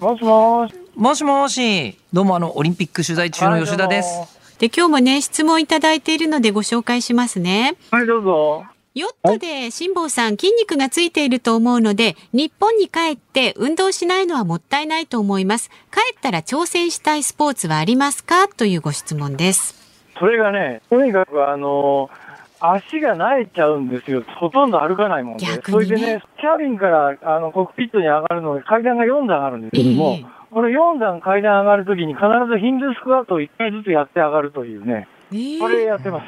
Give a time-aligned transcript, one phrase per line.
[0.00, 0.74] もしもし。
[0.96, 4.56] もしもし、どうもあの、オリンピック取材中の吉田です。
[4.58, 7.76] で今日もね質問いただいているのでご紹介しますね。
[7.92, 8.64] はい、どうぞ。
[8.94, 15.70] ヨットで辛坊さん筋肉がついていると思うので日本に帰って運動しないのはもったいないと思います。
[15.92, 18.48] 帰ったら挑戦したいスポーツはありますか？
[18.48, 19.80] というご質問です。
[20.18, 22.10] それがね、とにかくあの、
[22.62, 24.22] 足が慣れちゃうんですよ。
[24.38, 25.46] ほとんど歩かないもんで。
[25.46, 35.08] 逆にねそれでね、キャビンからあのコックピットに上がるのが階段が4段あるんですけども、ええこの4段階段上がるときに必ずヒンドゥースクワットを1回ずつやって上がるというね、
[35.58, 36.24] これやってます。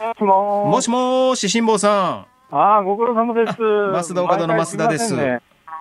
[0.00, 3.58] もしももしもーし、辛坊さああ、ご苦労様です。
[3.58, 5.16] 増田岡田の増田です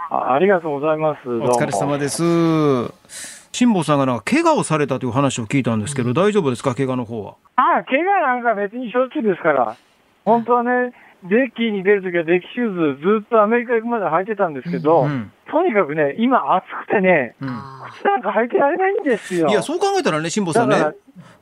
[0.10, 1.30] あありがとうございます。
[1.30, 1.42] ん。
[1.44, 3.41] お疲れ様です。
[3.52, 6.74] 辛坊さんがなんか怪我をされたという話を聞いたんですけど、大丈夫ですか？
[6.74, 7.36] 怪我の方は。
[7.56, 9.76] ああ、怪我なんか別にしょっちゅうですから。
[10.24, 10.94] 本当はね、
[11.24, 15.32] デッキに出るときはデッキシューズずっとアメリカ行くまで履いてたんですけど、うん。
[15.52, 17.48] とにかくね、今暑くてね、うん。
[17.94, 19.50] 靴なんか履いてられないんですよ。
[19.50, 20.78] いや、そう考えたらね、辛坊さんね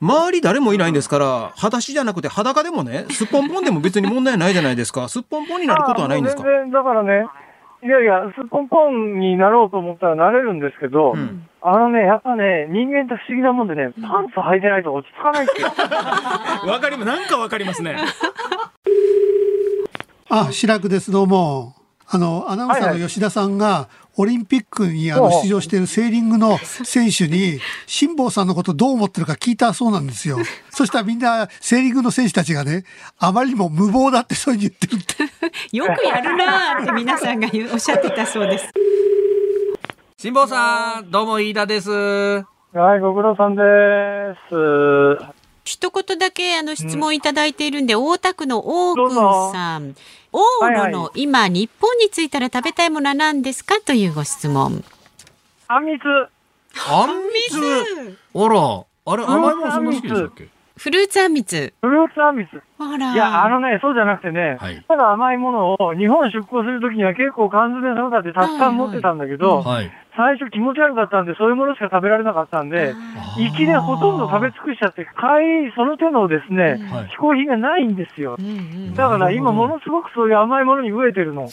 [0.01, 5.07] 周り誰もいないんですから、裸足じゃなくて裸でもね、すっぽんぽんでも別に問題ないじゃないですか。
[5.07, 6.43] すっぽんぽんになることはないんですか？
[6.43, 7.27] 全然、だからね、
[7.81, 15.67] いやいや、すっぽんぽんになろうと思ったらなれるんですけど、うんあのね、やっぱね、人間って不思議なもんでね、パンツ履いてないと落ち着かないですよ。
[16.71, 17.05] わかります。
[17.05, 17.97] なんかわかりますね。
[20.29, 21.11] あ、白くです。
[21.11, 21.75] どうも。
[22.07, 23.89] あの、アナウンサーの吉田さんが、
[24.21, 30.39] オリンピックにあの出場しているセーリングの選手に、 辛坊さんのことどう思ってるか聞いたそうなんですよ。
[30.71, 32.83] そしたらみんな、セーリングの選手たちがね、
[33.17, 35.71] あまりにも無謀だってそういうふうに言ってるって。
[35.71, 38.69] よくやるなーって皆さんがおっしゃってたそうです
[40.17, 41.89] 辛坊さん、どうも飯田です。
[41.89, 42.43] は
[42.97, 43.61] い、ご苦労さんで
[44.49, 45.38] す。
[45.69, 49.13] 一言だけあの質問いただいているんで、大田区の大くん
[49.53, 49.95] さん。
[50.33, 53.79] 往路の今日本に着いたら食べたいものは何ですか？
[53.79, 54.83] というご質問。
[55.67, 56.03] あんみつ。
[56.87, 58.17] あんみつ。
[58.33, 60.47] あら、あれ、甘いものそんな好きでしたっけ？
[60.79, 62.63] フルーツあんみつフルーツあんみつ。
[62.79, 69.91] あらいや、あのね、そうじゃなくてね、はいただ甘いものを日本出港するときには結構缶詰ソーダってたくさん持ってたんだけど、はい。
[70.15, 72.93] 最初気持ち悪かったんで、そういうものしか食べられなかったんで、
[73.37, 78.37] 行きでほとんど食べ尽くしちゃって、帰り、その手のですね、はい嗜好品がないんですよ。
[78.39, 78.49] うんう
[78.91, 81.43] んだから今ものすごくそういう甘いものに飢えてるの。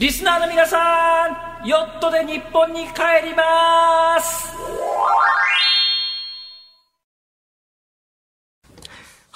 [0.00, 4.56] リスナーの皆さん、ヨットで日本に帰ります。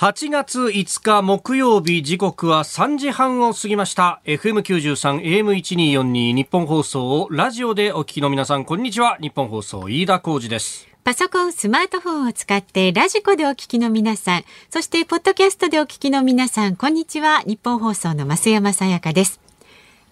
[0.02, 17.42] 8月5日木曜日時刻は3時半を過ぎました FM93 AM1242 日本放送をラジオでお聞きの皆さんこんにちは日本放送飯田浩二ですパソコン、スマートフォンを使ってラジコでお聞きの皆さん、そしてポッドキャストでお聞きの皆さん、こんにちは。
[17.46, 19.40] 日本放送の増山さやかです。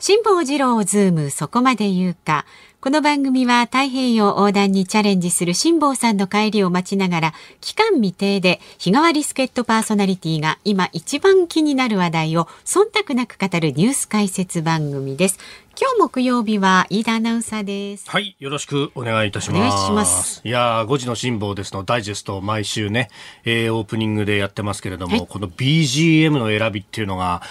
[0.00, 2.46] 辛坊治郎ズームそこまで言うか。
[2.82, 15.38] この番組は太平洋横断にチャレンジする辛坊さんの帰りを待ちながら、期間未定で日替わり助っ人パーソナリティが今一番気になる話題を忖度なく語るニュース解説番組です。
[15.78, 18.08] 今日木曜日は飯田アナウンサーです。
[18.08, 23.10] はいよろしくお願いいたしますお願いしますいやー5時の辛抱ですのダイジェストを毎週ね、
[23.44, 27.42] えーオープニングでやってますけれども、はいこの BGM の選びっていうのが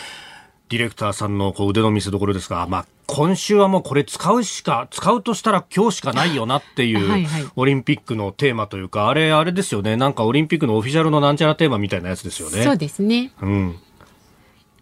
[0.69, 9.97] ディレクターさんのこう腕の見せ所ですが、まあ、今週はもうこれ使うしか、使うとしたら今日しかないよなっていうはいはいオリンピックのテーマというか、あれ、あれですよね。
[9.97, 12.63] なんかオリンピックのオフィシャルのなんちゃらテーマみたいなやつですよね。
[12.63, 13.33] そうですね。
[13.41, 13.79] うん。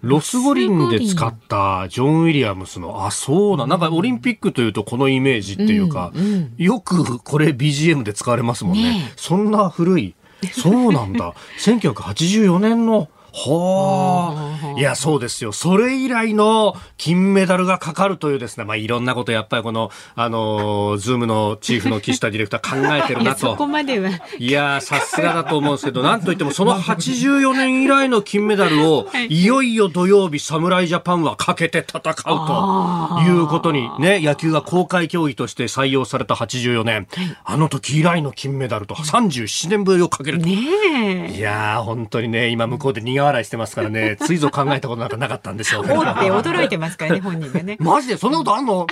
[0.02, 8.84] ロス五輪で使ったジョン・ウィリアムスの、あ、そうな、なんかオリンピックというとこのイメージっていうか、うんうんよくこれ BGM で使われますもんね。
[8.84, 10.16] ねえそんな古い。
[10.52, 11.34] そうなんだ。
[11.58, 14.67] 1984年の、はあ。
[14.78, 15.52] いや、そうですよ。
[15.52, 23.68] それ以来の金メダルがかかるというですね、まあ、いろんなことやっぱりこの、あのーズームのチーフの岸田ディレクター考えてるなと そこ。
[23.68, 24.10] までは。
[24.38, 37.08] いやー、さすがだと思うんですけど、なんといってもその84年以来の金メダルを、いよいよ土曜日、侍ジャパンはかけて戦うということに、ね、野球が公開競技として採用された84年、
[37.44, 40.48] あの時以来の金メダルと37年ぶりをかけると。
[40.48, 45.96] いやー、本当にね、今向こうで苦笑いしてますからね、ついぞ考えたことなんかなかったんでしょうおって
[46.32, 47.78] 驚いてますからね、本人がね。
[47.82, 48.88] マジでそんなことあんの？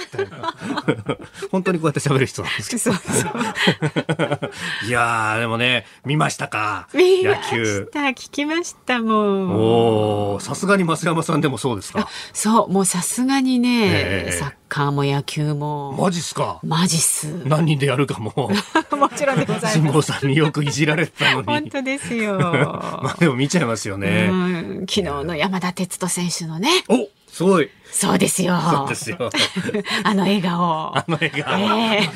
[1.52, 2.82] 本当にこうやって喋る人なんですけど。
[2.82, 4.88] そうそう。
[4.88, 6.88] いやー、でもね、見ましたか？
[6.94, 7.86] 見まし。
[7.92, 9.52] た、聞きましたもん。
[9.56, 12.08] おーさすがに増山さんでもそうですか？
[12.34, 15.94] そう、もうさすがにね、ええサッカーも野球も。
[15.94, 16.60] マジっすか？
[16.64, 17.28] マジっす。
[17.46, 18.32] 何人でやるかも、
[18.98, 19.94] もちろんでござい辛ます。
[19.94, 21.46] 坊さんによくいじられてたのに。
[21.48, 22.38] 本当ですよ。
[23.04, 24.30] まあでも見ちゃいますよね。
[24.32, 26.70] うん昨日の山田哲人選手のね。
[26.90, 28.60] おすごいそうですよ。
[28.60, 29.18] そうですよ。
[30.04, 30.98] あの笑顔。
[30.98, 31.58] あの笑顔。
[31.94, 32.10] ええ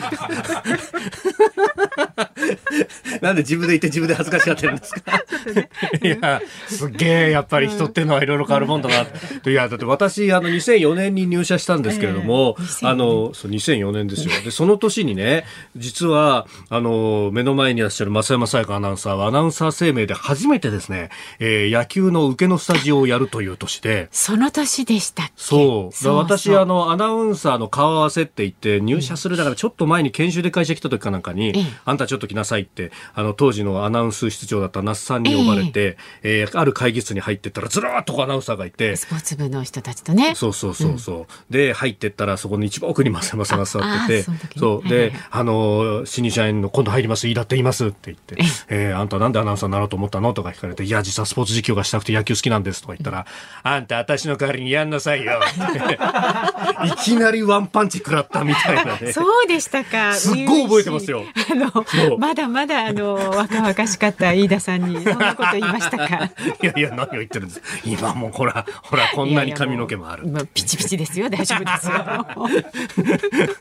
[3.22, 5.24] なんで自分で言って自分で恥ずかしがってるんですか？
[6.04, 8.96] いや、すっげえ、やっぱり人っていうのはいろいろ変わるもんだな。
[9.50, 14.32] いや、だって私、あの、2004年に入社したんですけれども、ええ2004あの、そう、2004年ですよ。
[14.44, 15.46] で、その年にね、
[15.76, 21.10] 実は、あの、目の前にいらっしゃる増山さやかアナウンサーは、アナウンサー生命で初めてですね、
[21.40, 25.32] えー野球の受けのスタジオをやるという年で、その年でしたっけ？
[25.38, 25.69] そう。
[25.94, 26.16] そう
[26.62, 40.34] あの、アナウンサーの顔合わせって言って、入社するだからちょっと前に研修で会社来た時かなんかに、ええあんたちょっと来なさいって、あの、当時のアナウンス室長だった那須さんに呼ばれて、えーある会議室に入ってったら、ずらーっとアナウンサーがいて、スポーツ部の人たちとね。
[40.36, 41.54] そうそうそうそう。
[41.54, 44.82] で、入ってったら、そこの一番奥に増山さんが座っててそう。
[44.82, 48.38] はいはいで、あの、新入社員の今度入ります、飯田って言いますって言って、
[48.70, 53.26] えーあんたなんでアナウンサーになろうと思ったのとか聞かれて、いや、実はスポーツ実況がしたくて野球好きなんですとか言ったら、
[53.64, 55.40] あんた私の代わりにやんなさいよ。
[56.86, 59.12] いきなりワンパンチ食らったみたいなね。
[59.14, 60.14] そうでしたか。
[60.14, 66.32] すっごい覚えてますよあのまだまだあの若々しかった飯田さんにそんなこと言いましたか？
[66.62, 67.62] いやいや、何を言ってるんです。
[67.86, 70.24] 今もうほら、ほら、こんなに髪の毛もある。
[70.24, 71.30] いやいやピチピチですよ。
[71.30, 71.94] 大丈夫ですよ。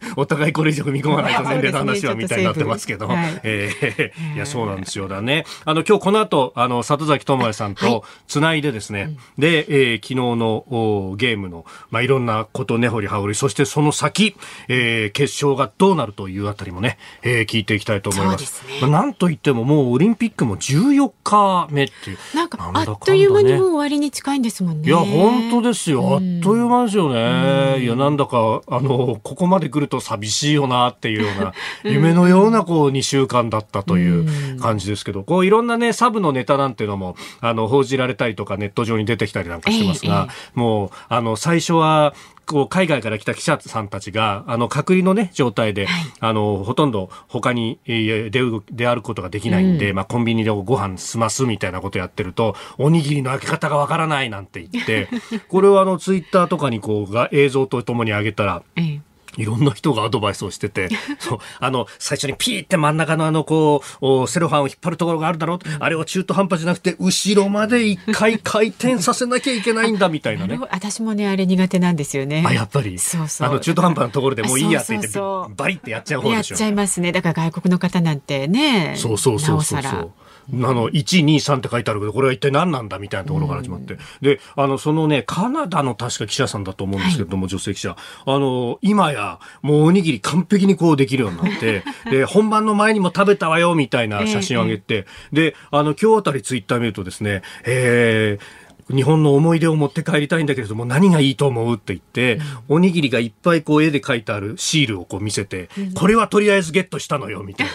[0.17, 5.45] お互いこれ以上踏み込まないと年齢の話はみたいになってますけど、ちょっとセーフえーいや、そうなんですよだね。
[5.65, 10.65] あの、今日この後、あの、里崎智也さんとつないでですね、で、えー昨日の
[11.11, 14.37] おゲームの、まあ、いろんなこと根掘り葉掘り、そしてその先、
[14.69, 18.47] えー決勝がどうなるというあたりもね、えー聞いていきたいと思います。
[18.47, 22.19] すねまあ、なんといってももうオリンピックも14日目っていう。
[22.35, 24.89] なんかねあっという間にもう終わりに近いんですもんね。
[24.89, 26.15] いや、本当ですよ。
[26.15, 27.83] あっという間ですよね。
[27.83, 31.53] いや、なんだか、あの、ここまで来ると寂しいよなっていうような、
[31.85, 42.15] 夢のような、こう、2週間だったという感じですけど、こう、いろんなね、サブのネタなんていうのも、あの、報じられたりとか、ネット上に出てきたりなんかしてますが、もう、あの、最初は、
[42.49, 45.87] こう海外から来た記者さんたちが、あの、隔離のね、状態で、
[46.19, 55.09] あの、ほとんど他に、えー出る、出歩くことができないんで、まあ、コンビニでご飯済ますみたいなことやってると、おにぎりの開け方がわからないなんて言って、
[55.49, 59.01] これをあの、ツイッターとかにこう、が映像とともに上げたら、ええ
[59.39, 60.89] いろんな人がアドバイスをしてて、
[61.21, 72.43] そう、あの、最初にピーって真ん中のあの、こう、おセロハンを引っ張るところがあるだろう、あれを中途半端じゃなくて、後ろまで一回回転させなきゃいけないんだ、みたいなね私もねあれ苦手なんですよね。
[72.45, 72.99] あ、やっぱり。
[72.99, 76.55] そうそうあの、中途半端なところでもういいやって言って、そうそうそうバリってやっちゃう方でしょ。
[76.55, 77.13] やっちゃいますね。
[77.13, 78.95] だから外国の方なんてね。
[78.97, 80.13] そうそうそうそうなおさらそう。
[80.51, 83.99] あの、1、2、3って書いてあるけど、これは一体何なんだみたいなところから始まって。
[84.23, 87.97] で、あの、そのね、カナダの確か記者さんだと思うんですけれども、女性記者。
[88.25, 107.73] あの、今や、もうおにぎり完璧にこうできるようになって、 で、本番の前にも食べたわよ、みたいな写真を上げて、で、あの、今日あたりツイッター見るとですね、えー、日本の思い出を持って帰りたいんだけれども何がいいと思うって言って、おにぎりがいっぱいこう絵で描いてあるシールをこう見せて、これはとりあえずゲットしたのよみたいな。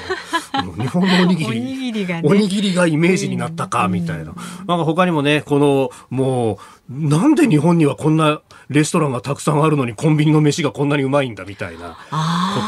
[0.61, 1.51] 日本のおにぎり。
[1.51, 2.29] おにぎりがね。
[2.29, 4.25] おにぎりがイメージになったか、みたいな。
[4.25, 6.59] なんか他にもね、この、も
[6.89, 11.97] う、なんで日本にはこんなレストランがたくさんあるのにコンビニの飯がこんなにうまいんだみたいな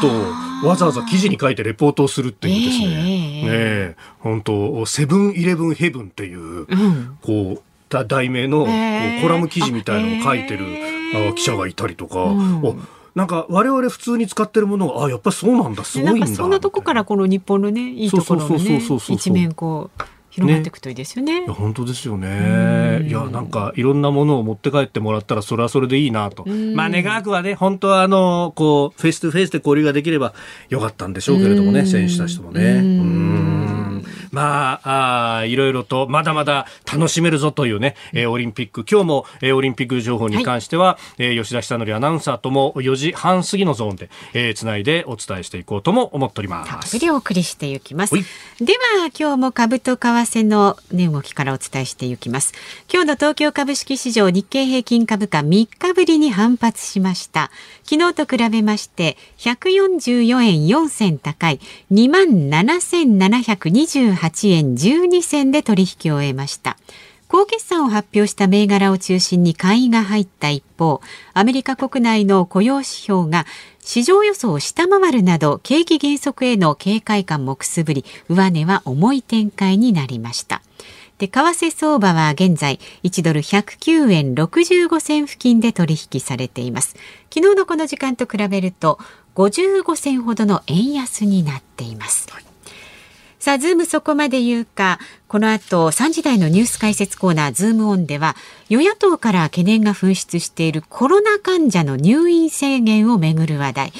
[0.00, 2.86] とをわざわざ記事に書いてレポートをするっていうですね。
[2.86, 3.48] ええええね
[3.92, 6.66] え、本当セブンイレブンヘブンっていう、
[7.20, 10.64] こう、た題名のコラム記事みたいのを書いてる
[11.34, 12.76] 記者がいたりとか、お
[13.16, 16.20] なんか我々普通に使ってるものが、あ、やっぱりそうなんだ、すごいんだ。
[16.20, 21.44] なんかそんなとこからこの日本のねいいところのね一面こう広がっていくといいですよね。
[21.44, 23.08] いや本当ですよね。
[23.08, 26.44] いやなんかいろんなものを持って帰ってもらったらそれはそれでいいなと。
[26.74, 30.34] まあ願わくはね本当はあのこう face to face で交流ができれば
[30.68, 32.60] よかったんでしょうけれどもね選手たちともね。
[32.62, 33.85] うん
[34.36, 46.98] まああーいろいろとまだまだ楽しめるぞというね、えーオリンピック今日も、えーオリンピック情報に関しては、えー吉田久典アナウンサーとも4時半過ぎのゾーンで、えーつないでお伝えしていこうとも思っておりまたっぷす。
[46.98, 48.14] りお送りしていきます。
[48.14, 48.24] はい
[48.60, 52.52] では今日も株と為替の値動きからお伝えしていきます。
[52.92, 55.44] 今日の東京株式市場日経平均株価3
[55.78, 57.50] 日ぶりに反発しました。
[57.84, 61.60] 昨日と比べまして144円4銭高い
[64.26, 66.76] 8円12銭で取引を終えました。
[67.28, 71.00] 高決算を発表した銘柄を中心に買いが入った一方、
[71.34, 73.46] アメリカ国内の雇用指標が
[73.80, 80.62] 市場予想を下回るなど景気減速への警戒感もくすぶり、上値は重い展開になりました。
[81.18, 86.94] で、為替相場は現在1ドル109円65銭付近で取引されています。
[87.34, 88.98] 昨日のこの時間と比べると
[89.34, 92.28] 55銭ほどの円安になっています。
[93.46, 94.98] さあ、ズームそこまで言うか、
[95.28, 98.36] この後3時台のニュース解説コーナーズームオンでは
[98.68, 103.92] 与野党から懸念が噴出しているコロナ患者の入院制限をめぐる話題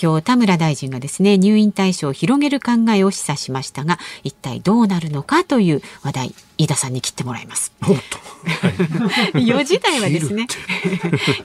[0.00, 7.72] 今日田村大臣がですね入院対象を広げる考えを示唆しましたが一体どうなるのかという話題飯田さんに切ってもらいます。
[7.80, 10.46] 4 時台はですね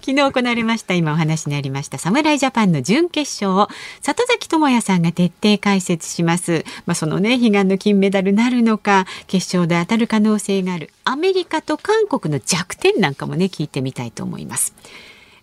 [0.06, 3.70] 昨日行われました今お話にありました侍ジャパンの準決勝を
[4.02, 6.64] 里崎智也さんが徹底解説します。
[6.86, 14.74] まあ、そのね悲願の金メダルなるのか決勝で当たる可能性があるアメリカと韓国の弱点なんかもね聞いてみたいと思います。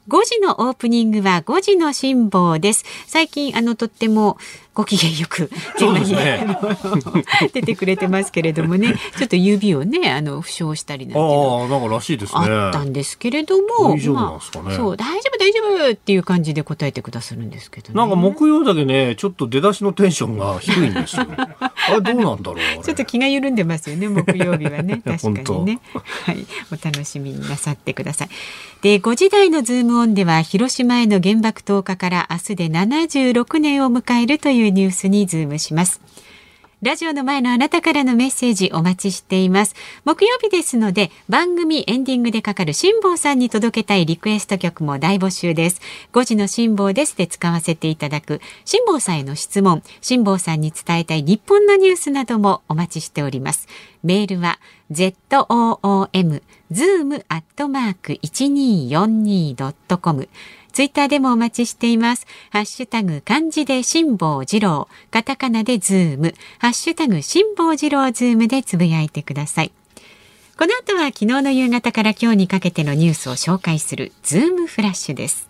[0.08, 2.84] 5時のオープニングは5時の辛抱です。
[3.06, 4.38] 最近あのとっても
[4.76, 5.44] ご機嫌よく
[5.76, 6.46] 現場に、ね、
[7.54, 8.94] 出てくれてますけれどもね。
[9.16, 12.40] ちょっと指をねあの負傷したりなんてあなんからしいですね。
[12.42, 21.26] あったんですけれども大丈夫なんですかね、まあ、そう大丈夫大丈夫っていう感じで答えてくださるんですけど、ね、なんか木曜だけねちょっと出だしのテンションが低いんですよ。
[21.88, 25.00] あれどうなんだろうちょっと気が緩んでますよね木曜日はね。
[25.02, 25.80] 確かにね。
[26.24, 26.46] はい。
[26.70, 28.28] お楽しみになさってください。
[28.82, 36.00] で5時台のズームオンでは広島への原爆投下から明日で76年を迎えるといういうニュースにズームします。
[36.82, 39.74] ラジオの前のあなたからのメッセージお待ちしています。
[40.04, 45.80] 木曜日ですので番組エンディングでかかる辛坊さんに届けたいリクエスト曲も大募集です。
[46.12, 53.68] 5時の辛坊ですで使わせていただく辛坊さんへの質問、辛坊さんに伝えたい日本のニュースなどもお待ちしております。
[54.04, 54.58] メールは
[54.92, 60.28] zoom zoom アットマーク 1242.com
[60.76, 62.26] ツイッターでもお待ちしています。
[62.50, 69.72] ハッシュタグ漢字で辛坊治郎、カタカナでズーム、ハッシュタグ辛坊治郎ズームでつぶやいてください。
[70.58, 75.48] この後は昨日の夕方から今日にかけてのニュースを紹介するズームフラッシュです。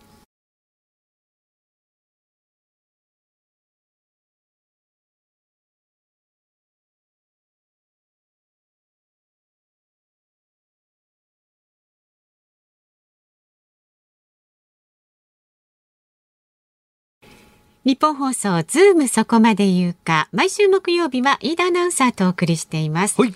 [17.87, 23.35] ニッポン放送ズームそこまで言うか毎週木曜日は飯田アナウンサーとお送りしています、はい、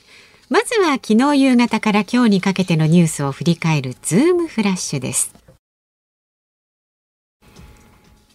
[0.48, 5.32] まずは昨日夕方から今日にかけてのニュースを振り返るズームフラッシュです。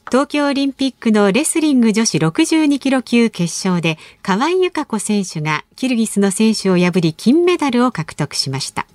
[0.10, 8.86] 東京オリンピックのレスリング女子62キロ級決勝で河合由香子選手がキルギスの選手を破り金メダルを獲得しました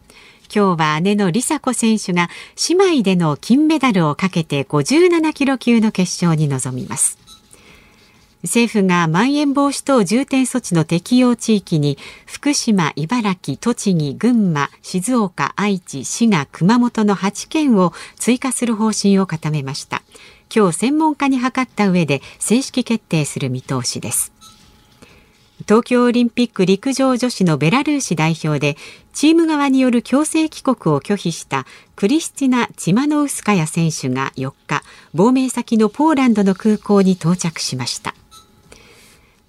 [0.53, 2.29] 今日は姉の梨紗子選手が
[2.69, 7.19] 姉妹での金メダルをかけて57キロ級の決勝に臨みます。
[8.43, 20.03] 政府がまん延防止等重点措置の適用地域に福島、茨城、栃木、群馬、静岡、愛知、滋賀、熊本の8県を追加する方針を固めました。
[20.55, 24.33] 今日専門家に諮った上で正式決定する見通しです。
[25.69, 28.77] 東京オリンピック陸上女子のベラルーシ代表で
[29.13, 34.83] チーム側による強制帰国を拒否したクリスティナ・チマノウスカヤ選手が4日
[35.15, 38.15] 亡命先のポーランドの空港に到着しました。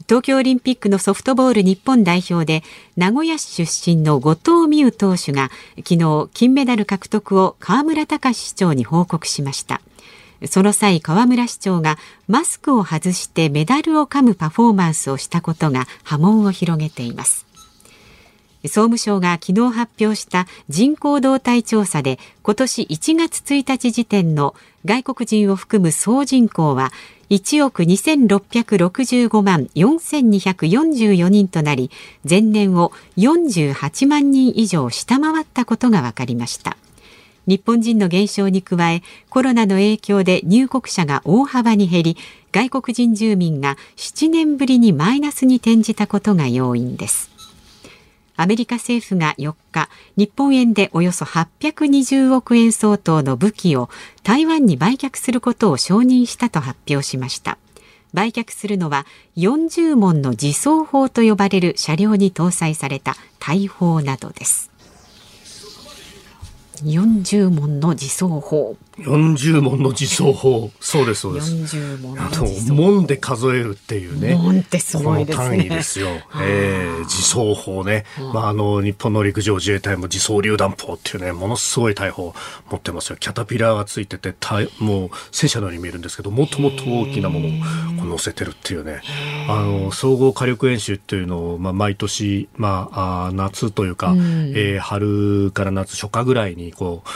[0.08, 2.64] 東京オリンピックのソフトボール日本代表で
[2.98, 9.80] 名古屋市出身の後藤美優投手が昨日金メダル獲得を河村隆市長に報告しました。
[10.48, 17.46] その際河村市長がマスクを外してメダルを噛むパフォーマンスをしたことが波紋を広げています。
[18.64, 24.56] 総務省が昨日発表した人口動態調査で今年1月1日時点の
[24.86, 26.92] 外国人を含む総人口は
[27.32, 31.90] 1億2665万4244人となり
[32.30, 36.78] 前年を48万人以上下回ったことが分かりました。
[37.48, 42.18] 日本人の減少に加えコロナの影響で入国者が大幅に減り
[42.52, 47.32] 外国人住民が7年ぶりにマイナスに転じたことが要因です。
[48.38, 53.90] アメリカ政府が4日日本円でおよそ820億円相当の武器を
[54.24, 57.58] 台湾に売却することを承認したと発表しました。
[58.14, 59.06] 売却するのは
[59.38, 64.71] 40門の自走砲と呼ばれる車両に搭載された大砲などです。
[66.84, 71.54] 40門の自走砲40門の自走砲そうですそうです。
[71.54, 74.36] 40門の門で数えるっていうね。
[74.36, 75.46] 門ってすごいですね。
[75.46, 76.10] 単位ですよ、
[76.42, 82.34] えー、自走砲ね、まあ、あの日本の陸上自衛隊も自走榴弾砲っていうねものすごい大砲
[82.70, 83.18] 持ってますよ。
[83.18, 84.36] キャタピラーがついてて
[84.80, 87.48] もう戦車のように見えるんですけどもっともっと大きなもの
[88.04, 89.02] を乗せてるっていうね。
[89.48, 94.20] あの総合火力演習っていうのを、まあ、毎年、まあ、あ夏というか、うん、
[94.56, 97.10] えー、春から夏初夏ぐらいにこう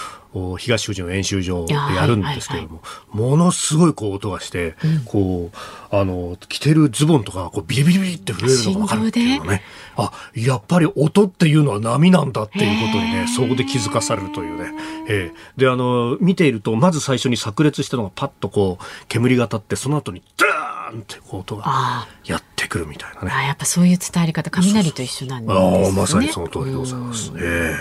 [0.57, 4.75] 東富士の演習場でやるんですけれども、ものすごいこう音がして、
[5.05, 5.57] こう、
[5.95, 9.61] あの、着てるズボンとか、こうビリビリビリって震えるのがわかるっていうのね。
[9.97, 14.71] あ、やっぱり音っていうのは波なんだっていうことにね、そこで気づかされるというね。
[15.07, 23.31] えー、で、あの、見ていると、まず最初に炸裂したのがパッとこう、煙が立って、その後に、ダーンってこう音がやってくるみたいなね。
[23.31, 25.87] あやっぱそういう伝わり方、雷と一緒なんですね。
[25.87, 27.31] あまさにその通りでございます。
[27.37, 27.77] ええー、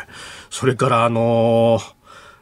[0.51, 1.94] それから、あのー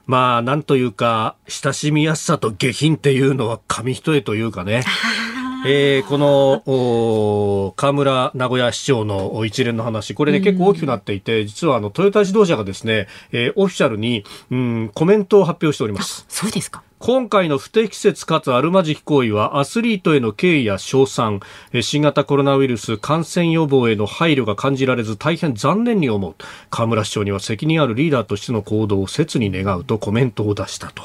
[0.06, 4.84] まあ、なんというか、親しみやすさと下品っていうのは紙一重というかね。
[5.64, 16.26] えー、この河村名古屋市長の一連の話、これね、結構大きくなっていて、実はあのトヨタ自動車がですね、えー、オフィシャルに、うん、コメントを発表しております。
[16.28, 16.82] そうですか。
[17.04, 21.40] 今回の不適切かつあるまじき行為はアスリートへの敬意や称賛、
[21.80, 26.36] 新型コロナウイルス感染予防への配慮が感じられず大変残念に思う。
[26.70, 31.02] 河村市長には責任あるリーダーとしての行動を切に願うとコメントを出したと。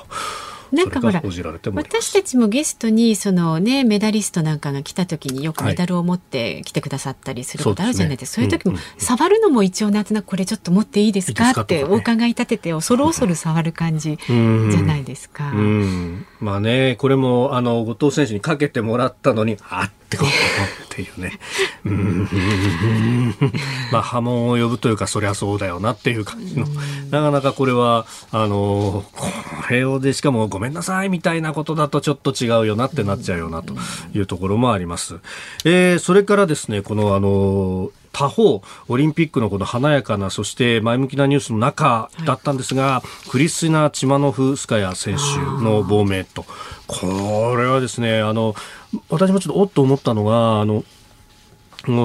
[0.72, 1.22] なんかほら
[1.76, 11.52] 私たちもゲストにそのねメダリストなんかが来た時によくメダルを持って来てくださったりすることあるじゃないですか、はい、そういう時も、触るのも一応なんとなくこれちょっと持っていいですか？
[11.52, 15.54] ってお伺い立てて恐る恐る触る感じじゃないですか。
[16.40, 21.40] まあねこれもあの後藤選手にかけてもらったのにあってこうっていうね。
[23.92, 26.66] まあ波紋を呼ぶというかそりゃそうだよなっていう感じの
[27.12, 29.28] なかなかこれはあのこ
[29.70, 33.76] れをでしかもごめんなさいみたいなことだとちょっと違うよなってなっちゃうよなと
[34.14, 35.20] いうところもあります。
[35.66, 46.44] えー、それからですね、このあの、他方、オリンピックのこの華やかな、そして前向きなニュースの中だったんですが、はい、クリスナ・チマノフスカヤ選手の亡命と。
[46.88, 48.56] これはですね、あの、
[49.10, 50.84] 私もちょっとおっと思ったのが、あの、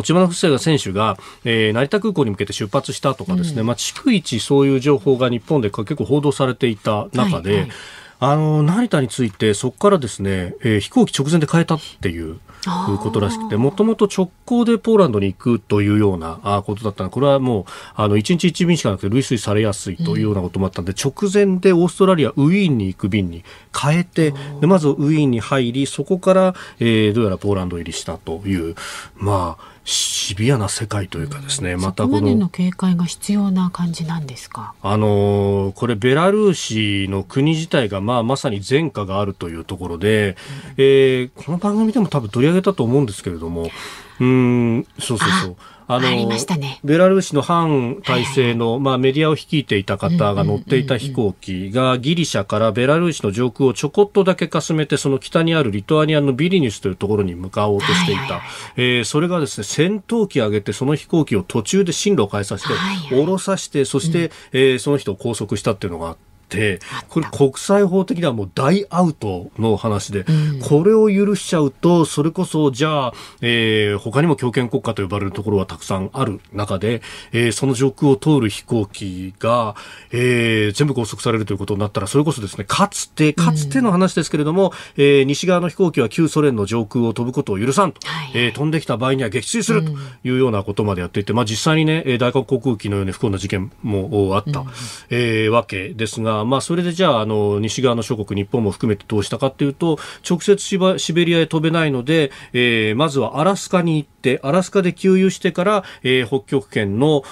[0.03, 7.71] 千葉の布施選手が、えー、成田空港に向けて出発したとかですね、うん、まあ、逐一そういう情報が日本で結構報道されていた中で、はいはい。
[8.25, 17.65] あの成田についてそこからですね、えー、飛行機直前で変えたっていうことらしくて、もともと直行でポーランドに行くというようなことだったのこれはもう、
[17.95, 23.45] あの、1日1便しかなくて類推されやすいというようなこともあったんで、うん、直前でオーストラリア、ウィーンに行く便に
[23.79, 28.75] 変えて、でまずウィーンに入り、そこから、えー、どうやらポーランド入りしたという、
[29.17, 32.37] まあ、シビアな世界というかですね、またこの。
[32.37, 34.75] の警戒が必要な感じなんですか？
[34.81, 40.37] あのこれベラルーシの国自体がまあまさに前科があるというところで、
[40.69, 43.71] うん、えー、この番組でも多分取り上げたと思うんですけれども、
[44.21, 45.57] うん、そうそうそう。
[45.95, 66.32] あの、ね、ベラルーシの反体制の、まあ、メディアを率いていた方が乗っていた飛行機がギリシャからベラルーシの上空をちょこっとだけかすめてその北にあるリトアニアのビリニュスというところに向かおうとしていた、はいはいはい、えー、それがですね戦闘機を上げてその飛行機を途中で進路を変えさせて、はいはい、降ろさせてそして、うん、えー、その人を拘束したっていうのがあって。、
[67.09, 79.75] これ国際法的にはもう大アウトの話で、うん、これを許しちゃうと、それこそじゃあ、えー、他にも強権国家と呼ばれるところはたくさんある中で、えー、その上空を通る飛行機が、
[80.11, 89.93] えー、全部拘束されるということになったら、それこそですね、かつて、かつての話ですけれども、うん、えー、西側の飛行機は旧ソ連の上空を飛ぶことを許さんと、はい、えー、飛んできた場合には撃墜すると
[90.25, 94.67] いうようなことまでやっていて、まあ実際にね、大韓航空機のように不幸な事件もあった、うん、
[95.11, 100.79] えー、わけですが、まあ、それでじゃああの西側の諸国、日本も含めてどうしたかというと直接シ
[101.13, 107.23] ベリアへ飛べないので、えー、まずはアラスカに行ってアラスカで給油してから、えー、北極圏の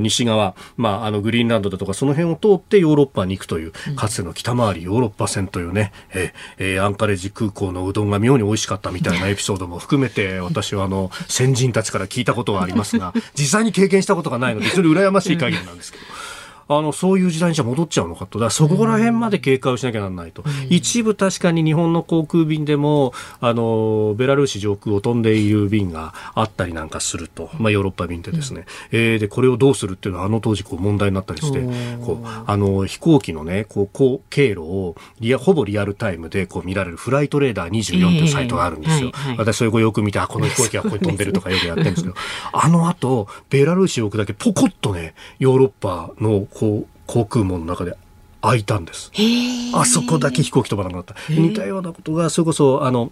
[0.00, 16.04] 西側、まあ、あのグリーンランドだとかその辺を通ってヨーロッパに行くというかつての北回りヨーロッパ線というね、えー、アンカレジ空港のうどんが妙に美味しかったみたいな エピソードも含めて私はあの先人たちから聞いたことがありますが実際に経験したことがないので非常に羨ましい限りなんですけど。
[16.68, 18.38] あのそういう時代にじゃ戻っちゃうのかと。
[18.38, 31.60] だそこら辺まで警戒をしなきゃならないと、うん、一部確かに日本の航空便でもあのベラルーシ上空を飛んでいる便があったりなんかすると、まあ、ヨーロッパ便でですね、うん、えー、でこれをどうするっていうのはあの当時こう問題になったりして
[32.04, 42.14] こうあの飛行機のねこうこう経路をリアほぼリアルタイムでこう見られるフライトレーダー24というサイトがあるんですよ、えーはいはい、私それをよく見てあこの飛行機はここに飛んでるとかよくやってるんですけど。
[42.52, 47.96] あの後ベラルーシを置くだけポコッとねヨーロッパのこう航空網の中で
[48.40, 49.10] 開いたんです。
[49.74, 51.14] あそこだけ飛行機飛ばなくなった。
[51.30, 53.10] 似たようなことが、それこそ、あの、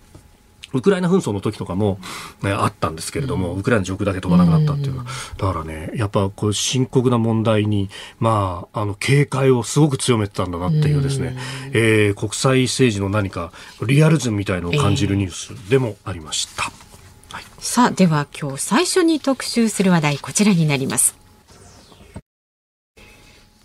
[0.75, 1.99] ウクライナ紛争の時とかも、
[2.43, 11.37] ね、あったんですけれども、ウクライナ上空だけ飛ばなくなったっていうのは、だからね、やっぱこう深刻な問題に、まあ、あの、警戒をすごく強めてたんだなっていうですね、
[11.73, 13.53] えー、国際政治の何か
[13.87, 16.65] リアルズムみたいのを感じるニュースでもありました。
[16.65, 21.22] はい、さあ、では今日最初に特集する話題、こちらになります。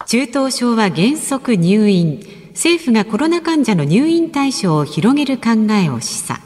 [0.07, 2.25] 中等症は原則入院。
[2.51, 6.39] 政府がコロナ患者の入院対象を広げる考えを示唆。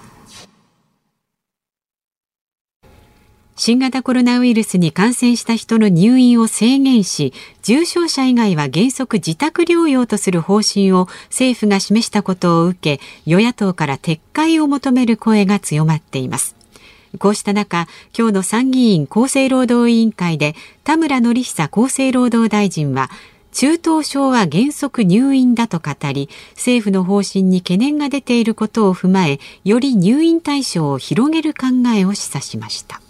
[3.55, 16.55] 新型コロナウイルスに感染した人の入院を制限し重症者以外は原則自宅療養とする方針を政府が示したことを受け与野党から撤回を求める声が強まっています。
[17.19, 23.11] こうした中、今日の参議院厚生労働委員会で田村憲久厚生労働大臣は
[23.51, 33.01] 中等症は原則入院だと語り政府の方針に懸念が出ていることを踏まえより入院対象を広げる考えを示唆しました。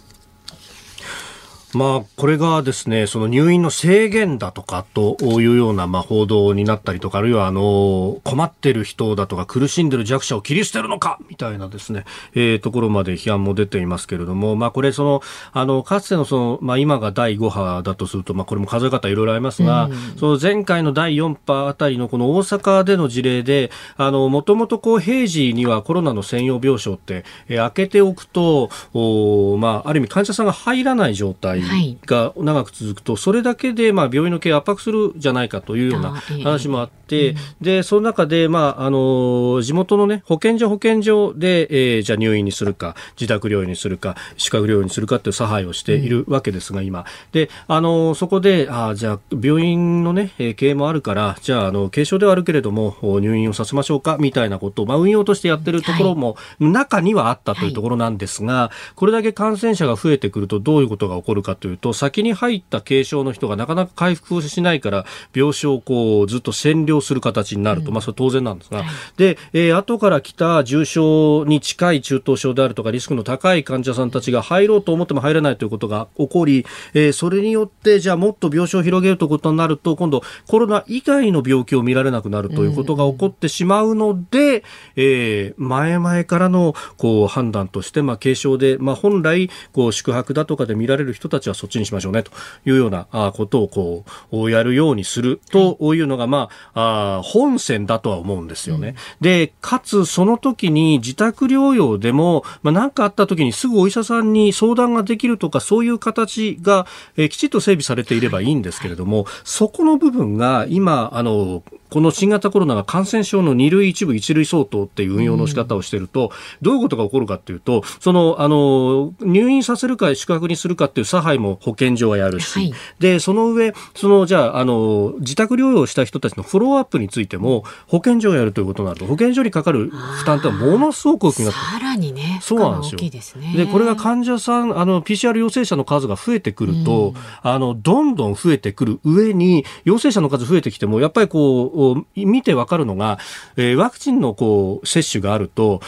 [1.74, 12.04] まあ、これがですね、その入院の制限だとかというような、まあ、報道になったりとか、あるいは、あの、困ってる人だとか、苦しんでる弱者を切り捨てるのかみたいなですね、
[12.34, 31.61] えー、ところまで批判も出ていますけれども、まあ、これ、その、あの、かつての、その、まあ、今が第5波だとすると、まあ、これも数え方いろいろありますが、うん、その前回の第4波あたりのこの大阪での事例で、あの、もともとこう、平時にはコロナの専用病床って、えー、開けておくと、おまあ、ある意味患者さんが入らない状態
[32.06, 47.04] が長く続くと、それだけでまあ病院の経営を圧迫するじゃないかというような話もあって、でその中で、まあ、あの地元の、ね、保健所、保健所で、えー、じゃあ入院にするか、自宅療養にするか、宿泊療養にするかという差配をしているわけですが、今。
[47.32, 68.84] であのそこであじゃあ病院の、ね、経営もあるから、じゃああの軽症ではあるけれども入院をさせましょうかみたいなことを、まあ、運用としてやってるところも中にはあったというところなんですが、これだけ感染者が増えてくるとどういうことが起こるかというと、先に入った軽症の人がなかなか回復をしないから病床をこうずっと占領する形になると、まあ、それ当然なんですが、
[69.16, 84.62] で、えー、後から来た重症に近い中等症であるとかリスクの高い患者さんたちが入ろうと思っても入れないということが起こり、えー、それによってじゃあもっと病床を広げるということになると今度コロナ以外の病気を見られなくなるということが起こってしまうので、うん、
[84.96, 92.30] えー、前々からのこう判断として、まあ、軽症で、まあ、本来こう宿泊だとかで見られる人たちはそっちにしましょうねと
[92.66, 98.88] いうようなことをこうやるようにするというのが、まあ、本線だとは思うんですよね。
[98.88, 133.42] うん、で、かつその時に自宅療養でも、まあ、何かあった時にすぐお医者さんに相談ができるとか、そういう形が、えきちっと整備されていればいいんですけれども、そこの部分が今、あの、この新型コロナが感染症の2類1部1類相当っていう運用の仕方をしていると、どういうことが起こるかっていうと、その、あの、入院させるか宿泊にするかっていう差配も保健所はやるし、はい、で、その上、その、じゃあ、あの、自宅療養した人たちのフォローアップについても、保健所がやるということになると、保健所にかかる負担ってものすごく大きくなってさらにね、そうなんですよ。
[133.54, 141.81] で、これが患者さん、あの、PCR 陽性者の数が増えてくると、うん、あの、どんどん増えてくる上に、陽性者の数増えてきても、やっぱりこう、
[142.14, 143.18] 見てわかるのが、
[143.56, 145.80] えー、ワクチンのこう接種があると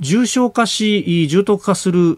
[0.00, 2.16] 重症化し重篤化する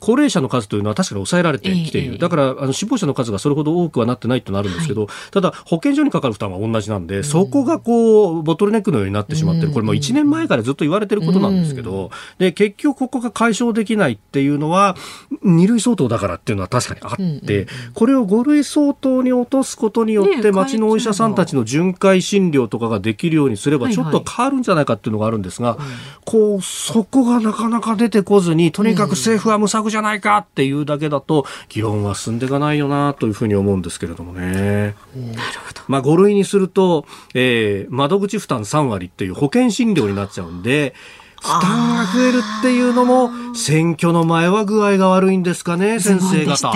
[0.00, 9.72] 高齢者の数というのは確かに抑えられてきている、だからあの死亡者の数がそれほど多くはなってないとなるんですけど、はい、ただ保健所にかかる負担は同じなんで、そこがこうボトルネックのようになってしまってる。
[9.72, 14.96] これも1年前からずっと言われてることなんですけど、で結局ここが解消できないっていうのは
[15.44, 25.88] 2類相当だからっていうのは確かにあって、これを5類相当に落とすことによって町のお医者さんたちの巡回診療とかができるようにすればちょっと変わるんじゃないかっていうのがあるんですが、はいはい、
[26.24, 34.44] こうそこがなかなか出てこずにとにかく政府は無策じゃないかっていうだけだと議論は進んでいかないよなというふうに思うんですけれどもね。
[34.50, 34.94] なる
[35.66, 35.82] ほど。
[35.88, 40.94] まあ5類にすると、えー、窓口負担3割っていう保険診療になっちゃうんで、
[41.40, 46.72] 負担が増えるっていうのも選挙の前は具合が悪いんですかね、先生方。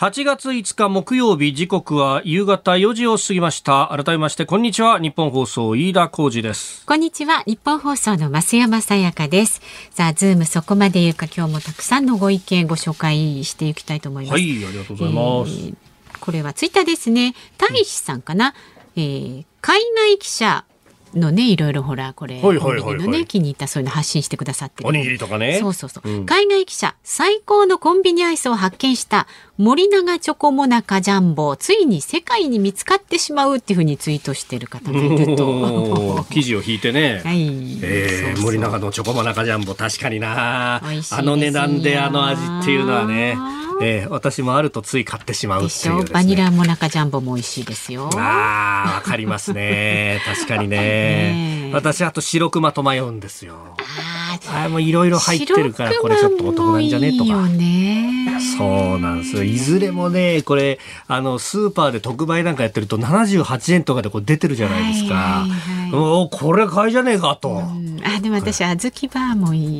[0.00, 3.88] 8月5日木曜日時刻は夕方4時を過ぎました。
[3.94, 4.98] 改めましてこんにちは。
[4.98, 6.86] 日本放送飯田浩二です。
[6.86, 7.42] こんにちは。
[7.46, 9.60] 日本放送の増山さやかです。
[9.90, 14.32] さあズームそこまで言うか今日もたくさんのご意見ご紹介していきたいと思います。
[14.32, 17.34] はいありがとうございます、えー、これはツイッターですね。
[17.58, 18.54] 大使さんかな、
[18.96, 20.64] うん、えー、海外記者
[21.14, 25.58] のねいろいろほらこれ、はいはいはいはい、のね気に入ったそういうの発信してくださっておにぎりとかね。
[25.60, 29.26] そうそうそう、うん、海外記者最高のコンビニアイスを発見した
[29.58, 31.54] 森永チョコモナカジャンボ。
[31.56, 36.24] ついに世界に見つかってしまうっていうふうにツイートしてる方がいると。
[36.30, 37.78] 記事を引いてね、 はい。
[37.82, 40.76] えー、森永のチョコモナカジャンボ確かにな。
[40.76, 43.36] あの値段であの味っていうのはね
[43.82, 45.68] えー私もあるとつい買ってしまうね。
[46.12, 48.10] バニラモナカジャンボも美味しいですよ。
[48.16, 50.20] ああ、わかりますね。
[50.26, 51.72] 確かにねねえ。
[51.72, 53.54] 私、あと白熊と迷うんですよ。
[53.78, 57.30] あーあれもいろいろ入ってるから、これちょっとお得なんじゃねとか。
[58.58, 59.44] そうなんですよ。
[59.44, 65.14] いずれもね、これ、あの、スーパーで特売なんかやってると78円とかでこう出てるじゃないですか。
[65.14, 67.48] はいはいはいこれ買いじゃねえかと。
[67.48, 69.78] うんあ、でも私、小豆バーもいい。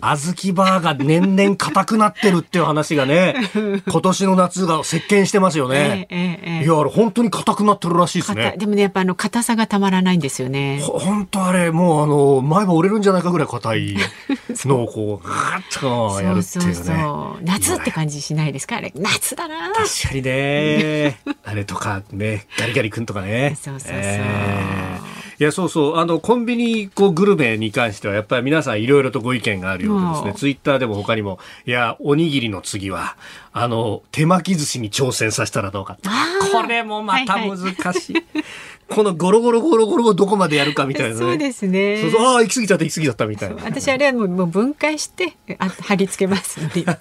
[0.00, 3.34] 小豆バーが年々硬くなってるっていう話がね、
[3.88, 6.06] 今年の夏が席巻してますよね。
[6.10, 8.54] ええええええいや、あれ本当に硬くなってるらしいです硬ね。
[8.58, 10.80] でもね、やっぱあの、硬さがたまらないんですよね。
[10.82, 13.96] ほ本当あれ、もうあの、前歯折れるんじゃないかぐらい硬い
[14.66, 15.80] のをこう、ガーッ
[16.14, 16.74] とやるってそういうね。
[16.74, 17.44] そうそう。
[17.44, 18.76] 夏って感じしないですか？
[18.76, 18.92] あれ。
[18.96, 19.70] 夏だな。
[19.72, 21.18] 確かにね。
[21.44, 23.56] あれとかね、ガリガリ君とかね。
[23.60, 25.96] そうそうそうえーいや、そうそう。
[25.98, 30.30] あの、コンビニ、こう、グルメに関しては、やっぱり皆さんいろいろとご意見があるようでですね。
[30.30, 33.16] うんツイッターでも他にも、いや、おにぎりの次は、
[33.52, 35.96] あの、手巻き寿司に挑戦させたらどうか
[36.52, 38.16] これもまたはいはい難しい。
[38.90, 41.16] このゴロゴロゴロゴロをどこまでやるかみたいなね。
[41.16, 42.00] そうですね。
[42.00, 43.62] そうそうああ、行き過ぎちゃった、行き過ぎちゃったみたいな。
[43.64, 46.84] 私あれはもうもう分解してあ貼り付けますので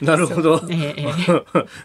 [0.00, 1.06] なるほどえええ。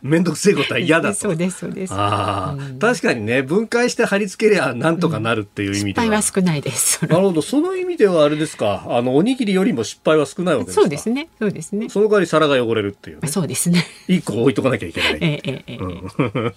[0.02, 1.16] めんどくせえことは嫌だと。
[1.16, 6.06] そうですそうですああ、確かにね、分解して貼り付けりゃなんとかなるっていう意味では。
[6.06, 13.28] 失敗は少ないですなるほど、その意味ではあれですか、あの、おにぎりよりも失敗は少ないわけですかそうですねそうですねその代わり皿が汚れるっていうね。
[13.28, 15.18] そうですね一個置いとかなきゃいけない。
[15.22, 16.52] ええええええ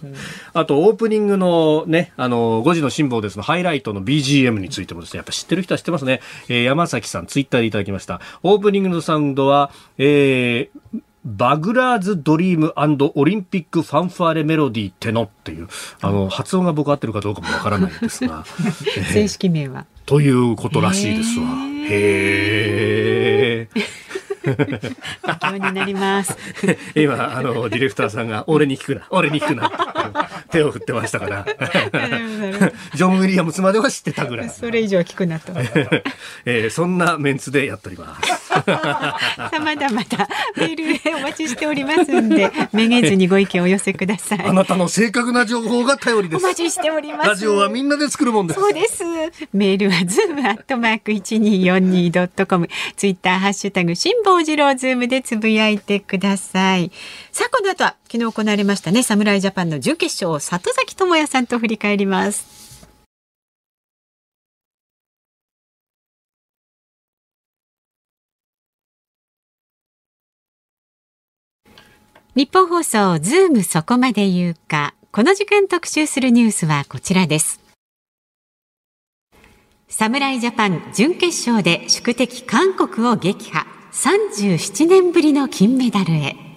[0.54, 6.20] あと、オープニングのね、あの、5時の辛抱ですのハイライトの BGM についてもですね、やっぱ知ってる人は知ってますね。
[6.48, 8.20] えー山崎さん、ツイッターでいただきました。
[8.42, 12.72] オープニングのサウンドは、えーバグラーズドリーム
[13.14, 15.68] オリンピックファンファーレメロディーテノっていう、
[16.00, 18.44] あの、発音が僕合ってるかどうかもわからないんですが、
[18.96, 21.46] え ー正式名はということらしいですわ。
[21.88, 24.01] へー。
[24.42, 26.36] 勉強になります
[26.94, 29.76] 今、あの、ディレクターさんが、俺に聞くな、俺に聞くなって、
[30.50, 31.46] 手を振ってましたから。
[32.94, 34.50] ジョン・ウィリアムズまでは知ってたぐらい。
[34.50, 35.52] それ以上聞くなと
[36.44, 38.28] えーそんなメンツでやっております。
[38.52, 46.44] さあまだまだメールでお待ちしておりますんでめげずにご意見をお寄せくださいあなたの正確な情報が頼りです。
[46.44, 48.60] お待ちしておりますラジオはみんなで作るもんです。
[48.60, 49.02] そうです。
[49.52, 56.90] メールはズームアットマーク一二四二ドットコム、ツイッターハッシュタグ辛坊治郎ズームでつぶやいてください。
[57.32, 62.61] さあこの後は昨日行われましたね侍ジャパンの準決勝を里崎智也さんと振り返ります。
[72.34, 74.94] ニッポン放送ズームそこまで言うか。
[75.10, 77.60] この時間特集するニュースはこちらです。
[79.86, 83.66] 侍ジャパン準決勝で宿敵韓国を撃破。
[83.92, 86.51] 37年ぶりの金メダルへ。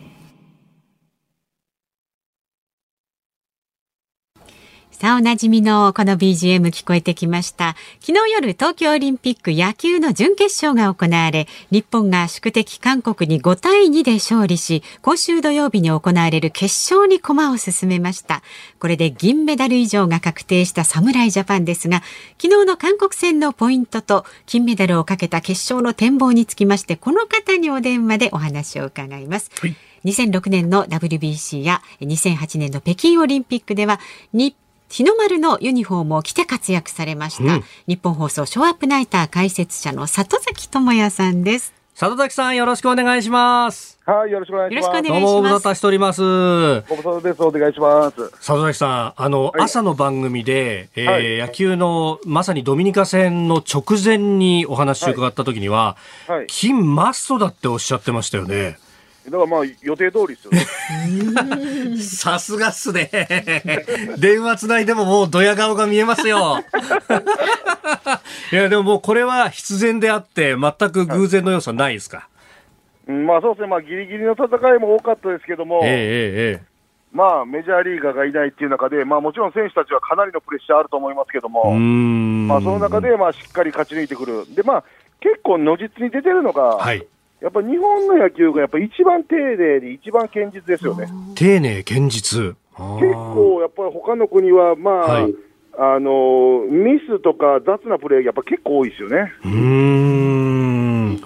[4.98, 7.76] さあ、おなじみのこの BGM 聞こえてきました。
[8.00, 18.42] 昨日夜、東京オリンピック野球の準決勝が行われ、日本が宿敵韓国に5対2で勝利し、今週土曜日に行われる決勝に駒を進めました。
[18.80, 22.02] これで銀メダル以上が確定した侍ジャパンですが、
[22.42, 29.52] 昨日の韓国戦のポイントと金メダルをかけた決勝の展望につきまして、この方にお電話でお話を伺います。
[29.60, 34.00] はい2006年の WBC や2008年の北京オリンピックでは
[34.34, 34.56] 日
[34.90, 43.98] 日の丸のユニフォームを着て活躍されました、うん日本放送ショーアップナイター解説者の里崎智也さんです里崎さん、よろしくお願いします。
[44.06, 44.86] はい、よろしくお願いします。
[44.86, 46.22] よろしくお願いしどうも、ご無沙汰しております。
[46.22, 47.42] ご無沙汰です。
[47.42, 48.32] お願いします。
[48.42, 55.96] 里崎さん、あの、はい朝の番組で、えーはい野球のまさにドミニカ戦の直前にお話を伺った時には、
[56.28, 56.48] はい。
[56.48, 58.78] 金マストだっておっしゃってましたよね。
[59.26, 61.98] だからまあ、予定通りですよね。
[62.02, 63.10] さすがっすね。
[64.20, 66.58] 電話つないでももうドヤ顔が見えますよ。
[68.52, 72.28] いや、でももうこれは必然であって、全く偶然の要素はないですか？
[73.08, 75.96] うんまあそうですね、まあ、ギリギリの戦いも多かったですけども、ええええ
[76.58, 76.76] ええ
[77.14, 82.48] まあ、メジャーリーガーがいないっていう中で、まあ、もちろん選手たちはかなりのプレッシャーあると思いますけども、ん。
[82.48, 84.54] まあ、その中で、まあ、しっかり勝ち抜いてくる。
[84.54, 84.84] で、まあ、
[85.22, 87.08] 結構、如実に出てるのが、はい。
[87.46, 91.08] やっぱ日本の野球がやっぱ一番丁寧で一番堅実ですよね。
[91.36, 92.56] 丁寧、堅実。
[92.76, 95.36] 結構、やっぱり他の国は、まあ、はい
[95.78, 99.34] あのミスとか雑なプレー、やっぱ結構多いですよね。
[99.44, 101.22] うーん。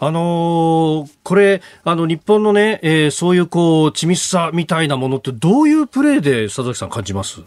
[0.00, 7.42] あのーこれ、あの、日本のね、えーそういうこう、緻密さみたいなものって、どういうプレーで佐々木さん感じます？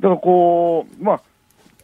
[0.00, 1.20] だからこう、まあ、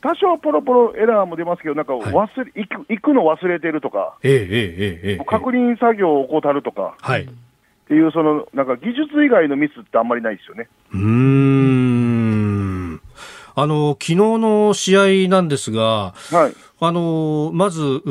[0.04, 2.68] 多少ポロポロエラーも出ますけど、なんか忘れ、はい、行
[3.00, 7.26] くくの忘れてるとか、ええ、え、え、確認作業を怠るとか、はい、っ
[7.88, 10.68] ていうその、なんか技術以外のミスってあんまりないですよね。
[10.92, 13.00] うん。
[13.56, 18.02] あの昨日の試合なんですが、はい、あのまず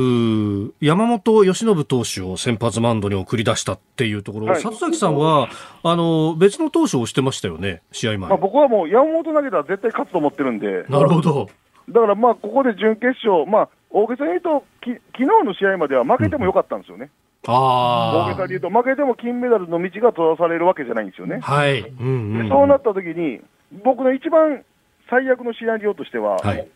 [0.79, 5.49] 山本由伸投手を先発マウンドに送り出したっていうところ、はい、里崎さんは
[5.83, 11.49] あの別の投手をしてましたよね、試合前、まあ、僕はもう山本投げたら絶対勝つと思ってるんで、なるほど。
[11.89, 17.09] だからまあ、ここで準決勝、まあ、大げさに言うと、き昨日の試合までは負けてもよかったんですよね。
[17.43, 21.51] 大あげさに言うと、負けても金メダルの道が閉ざされるわけじゃないんですよねあ。。
[21.51, 21.81] はい。
[21.81, 23.41] うんうんでそうなった時に、
[23.83, 24.63] 僕の一番
[25.09, 26.67] 最悪のシナリオとしては、はい。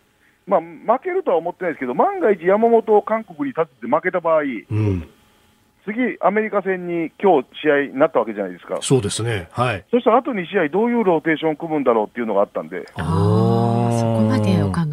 [0.45, 5.09] まあ、負けるとは思ってないですけど、万が一山本を韓国に立てて負けた場合、うん。
[5.85, 8.79] 次、アメリカ戦に今日試合になったわけじゃないですか。
[8.81, 9.47] そうですね。
[9.51, 9.85] はい。
[9.89, 14.86] そしたらあと2試合、どういうローテーション組むんだろうっていうのがあったんで、ああ、そこまでお考。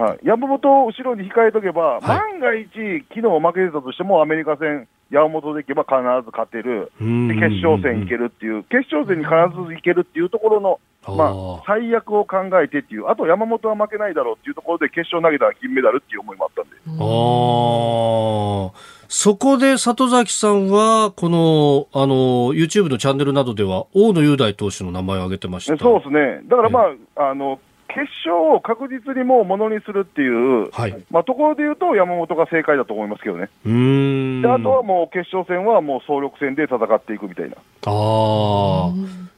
[0.00, 2.02] はい、山本を後ろに控えとけば、はい。
[2.02, 2.68] 万が一、
[3.08, 7.28] 昨日負けてたとしても、アメリカ戦、山本でいけば必ず勝てる、うん。
[7.28, 9.34] で決勝戦いけるっていう、決勝戦に必
[9.68, 19.00] ずいけるっていうところの、まあ最悪を考えてっていう、あと山本は負けないだろうっていうところで、決勝投げたら金メダルっていう思いもあったんで、ああ。
[19.12, 25.74] そこで里崎さんは、この、あの、YouTube のチャンネルなどでは、大野雄大投手の名前を挙げてました。
[25.74, 26.84] でそうですね、だからま
[27.16, 27.58] あ、あの
[27.94, 31.04] 決勝を確実にもうものにするっていう、はい。
[31.10, 34.42] まあ、ところで言うと、山本が正解だと思いますけどね、うーん。
[34.42, 37.56] であとはもう決勝戦はもう総力戦で戦っていくみたいな。
[37.56, 38.92] ああ。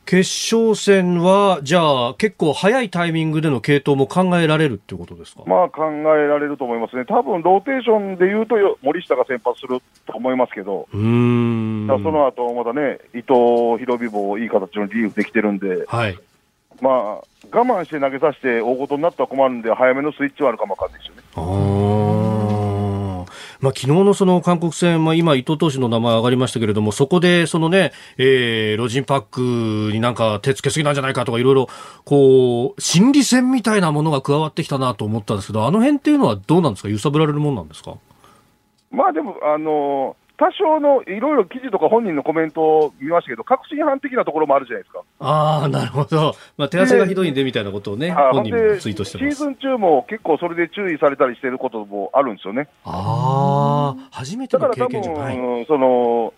[0.04, 11.86] 決勝戦は、じゃあ、結構早いタイミングでの継投も考えられるっていうことですか、まあ考えられると思いますね、多分ローテーションでいうとよ、森下が先発すると思いますけど、うーん。
[11.86, 16.18] その後またね、伊藤博美もいい形のリリーフできてるんで、はい。
[16.80, 16.92] まあ、
[17.52, 21.22] 我慢して投げさせて大事になったら困るんで、早めのスイッチはあるかもわかんないですよね。
[21.36, 21.72] ああ。
[23.60, 31.68] まあ、昨日のその韓国戦、まあ、今、伊藤投手の名前上がりましたけれども、そこで、そのね、えー、ロジンパックになんか手つけすぎなんじゃないかとか、いろいろ、
[32.04, 36.88] こう、心理戦みたいなものが加わってきたなと思ったんですけど、あの辺っていうのはどうなんですか？
[36.88, 37.94] 揺さぶられるもんなんですか？
[38.90, 45.02] まあでも、あの多少のいろいろ記事とか本人のコメントを見ましたけど、確信犯的なところもあるじゃないですか。
[45.20, 46.34] ああ、なるほど。
[46.56, 49.34] まあ、手汗がひどいんでみたいなことをね、あ本人もでツイートしてシー。
[49.36, 52.66] ズン中も結構それで注意されたりしてることもあるんですよね。
[52.84, 55.36] ああ、初めてのだから多経験じゃない。
[55.36, 56.34] 分、その、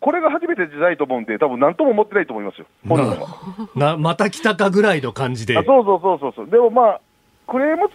[0.00, 3.68] これが初めてじゃないと思うんで、多分何とも思ってないと思いますよ、本人は。
[3.76, 5.58] な、また来たかぐらいの感じで。
[5.58, 7.00] あそうそうそうそうそう、でもまあ、
[7.46, 7.90] クレーム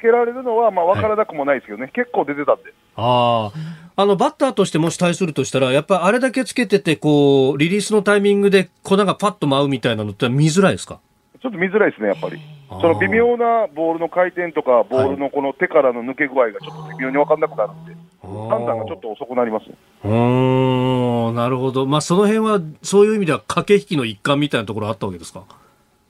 [0.00, 2.72] つけられるのは、まあ、分からなくもないですけどね、結構出てたんで。
[2.96, 4.02] ああ。
[4.02, 11.00] あの、バッターとしてもし対するとしたら、やっぱりあれだけつけてて、こう、リリースのタイミングで粉がパッと舞うみたいなのって見づらいですか？
[11.42, 12.40] ちょっと見づらいですね、やっぱり。
[12.70, 19.66] その微妙なボールの回転とか、ボールのこの手からの抜け具合がちょっと微妙に分かんなくなるんで、判断がちょっと遅くなります。
[20.04, 21.86] うーん、なるほど。
[21.86, 25.44] まあ、その辺は、そういう意味では駆け引きの一環みたいなところあったわけですか？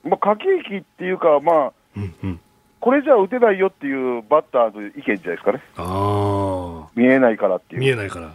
[0.05, 2.41] まあ、駆け引きっていうか、まあ、うんうん。
[2.81, 6.89] これじゃ打てないよっていうバッターの意見じゃないですかね、ああ。
[6.97, 7.81] 見えないからっていう。
[7.81, 8.27] 見えないから。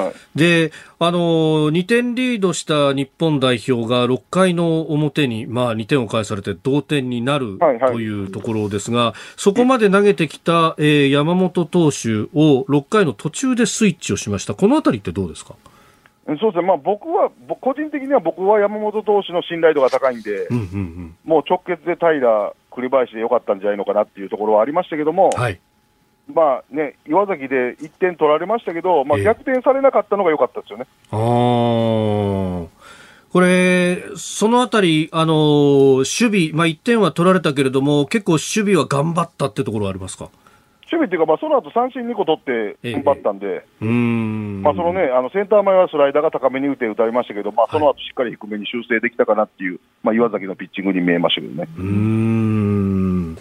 [0.00, 1.18] はいで、あの、
[1.70, 14.54] 2点リードした日本代表が6回の表に、まあ、2点を返されて同点になるはいはいというところですが、そこまで投げてきた、えー山本投手を6回の途中でスイッチをしました。
[14.54, 15.54] このあたりってどうですか？
[16.40, 21.16] そうですね、まあ、僕は、ぼ個人的には僕は山本投手の信頼度が高いんで、うんうんうん。
[21.24, 25.58] もう直結で平、栗林でよかったんじゃないのかなっていうところはありましたけども、はい。
[26.32, 30.86] まあね、岩崎で1点取られましたけど、まあ、ええ逆転されなかったのが良かったですよね。
[31.10, 32.68] あー
[33.30, 35.96] これ、そのあたり、あのー
[36.28, 40.28] 守備、まあ、1点は取られたけれども、結構守備は頑張ったってところはありますか？
[40.90, 44.62] 守備っていうか、まあ、その後三振2個取ってええ踏ん張ったんで、うーん。
[44.62, 51.68] まあそのね、あのセンター前はスライダーが高めに打て打たれましたけど、まあ、その後しっかり低めに修正できたかなっていう、まあ、岩崎のピッチングに見えましたけどね。
[51.76, 53.36] うーん。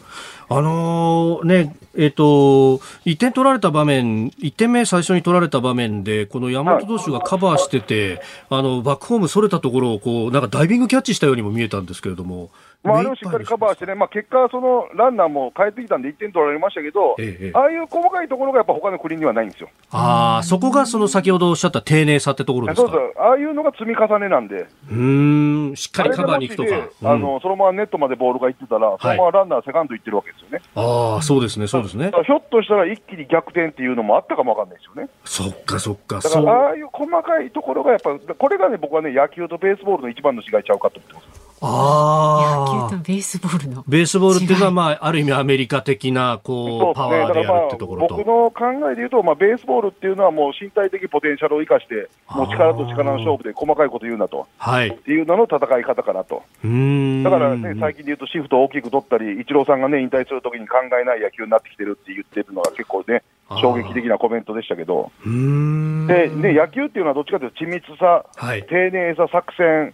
[0.50, 12.50] あのーね、えっ、と、1点取られた場面、1点目最初に取られた場面で、この山本投手がカバーしてて、あの、バックホームそれたところを、こう、なんかダイビングキャッチしたようにも見えたんですけれども。
[12.84, 19.70] まあ、あれをしっかりカバーしてね、まあ、結果、そのランナーも帰ってきたんで1点取られましたけど、ええええああいう細かいところがやっぱ他の国にはないんですよ。
[19.92, 22.88] ああ、そこがその先ほどおっしゃった丁寧さってところですか？
[22.88, 26.64] そうそう、ああいうのが積み重ねなんで、うーん、しっかりカバーに行くと
[27.02, 27.10] か。
[27.12, 30.62] あのそのままネットまでボールが行ってたら、そのままランナーセカンド行ってるわけですよね。
[30.76, 35.10] ああ、そうですね、そうですねひょっとしたら一気に逆転っていうのもあったかもわかんないですよね。
[35.26, 36.52] そっか、そっか、だから。
[36.52, 41.48] ああいう細かいところがやっぱ、これがね、僕はね、野球とベースボールの一番の違いちゃうかと思ってます。
[41.60, 42.88] ああ。
[42.88, 43.84] 野球とベースボールの。
[43.88, 48.16] ベースボールっていうのは、まあ、ある意味アメリカ的な、こう、パワーでやるってところと。
[48.16, 54.48] 僕の考えで言うと、まあ、ベースボールっていうのはもう身体的ポテンシャルを生かして、もう力と力の勝負で細かいこと言うなと。
[54.58, 54.90] はい。
[54.90, 56.44] っていうのの戦い方かなと。
[56.64, 57.24] うん。
[57.24, 63.24] だからね、最近で言うとシフトを大きく取ったり、イチローさんがね、引退するときに考えない野球になってきてるって言ってるのが結構ね、
[63.62, 65.12] 衝撃的なコメントでしたけど。
[65.26, 69.94] で、ね、野球っていうのはどっちかというと緻密さ、はい、丁寧さ、作戦、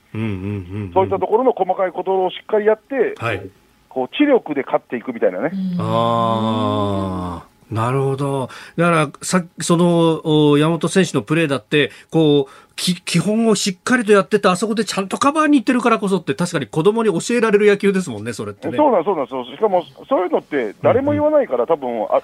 [0.93, 3.49] そういったところの細かいことをしっかりやって、はい、
[3.89, 5.51] こう知力で勝っていくみたいなね。
[5.79, 7.53] ああ。
[7.71, 8.49] なるほど。
[8.77, 18.77] だから、さその、山本選手のプレーだって、こう、き基本をしっかりとやってて、あそこでちゃんとカバーに行ってるからこそって、確かに子供に教えられる野球ですもんね、それってね。
[18.77, 19.45] そうなんそうなんそう。
[19.45, 22.21] しかも、そういうのって誰も言わないから、多分あ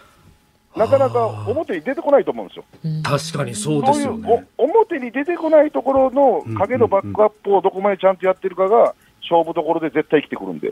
[0.76, 2.64] なかなか表に出てこないと思うんですよ。
[3.04, 4.28] 確かにそうですよね。
[4.28, 10.70] そういう表に出てこないところの影のバックアップをどこまでちゃんとやってるかが、勝負どころで絶対生きてくるんで。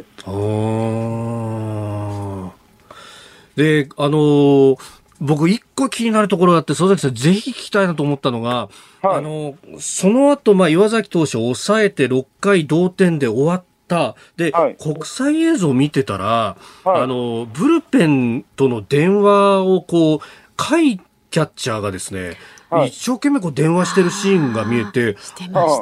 [3.55, 8.69] で、あのー、僕、一個気になるところがあって、佐々木さん、ぜひ聞きたいなと思ったのが、
[9.01, 14.15] はい、あの、その後、まあ、岩崎投手を抑えて6回同点で終わった。
[14.35, 20.19] で、はい、国際映像を見てたら、はい、あの、ブルペンとの電話をこう、
[20.57, 20.99] 甲斐
[21.29, 22.37] キャッチャーがですね、
[22.69, 25.15] はい、一生懸命こう電話してるシーンが見えて、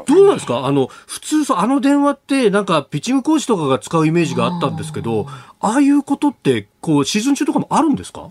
[0.05, 0.67] どうなんですか？
[0.67, 5.25] あの、普通あの電話ってなんかピッチングコーチとかが使うイメージがあったんですけど、
[5.59, 8.29] ああいうことってこうシーズン中とかもあるんですか？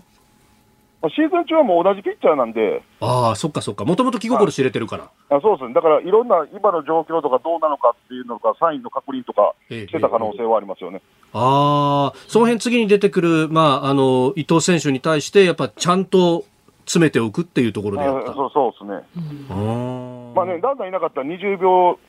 [1.09, 2.81] シーズン中はもう同じピッチャーなんで。
[2.99, 3.85] ああ、そっかそっか。
[3.85, 5.09] もともと気心知れてるから。
[5.29, 5.73] あそうですね。
[5.73, 11.01] だからいろんな今の状況とかどうなのかっていうのか、サインの確認とかしてた可能性はありますよね。
[11.01, 16.45] ええ、ああ、その辺次に出てくる、まあ、あの、伊藤選手に対して、やっぱちゃんと
[16.85, 18.33] 詰めておくっていうところでやった。
[18.33, 19.25] そうそうですね。
[19.49, 21.99] うん、まあね、だんだんいなかったら20秒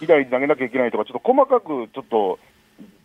[0.00, 2.38] 以内に投げなきゃいけないとか、ちょっと細かくちょっと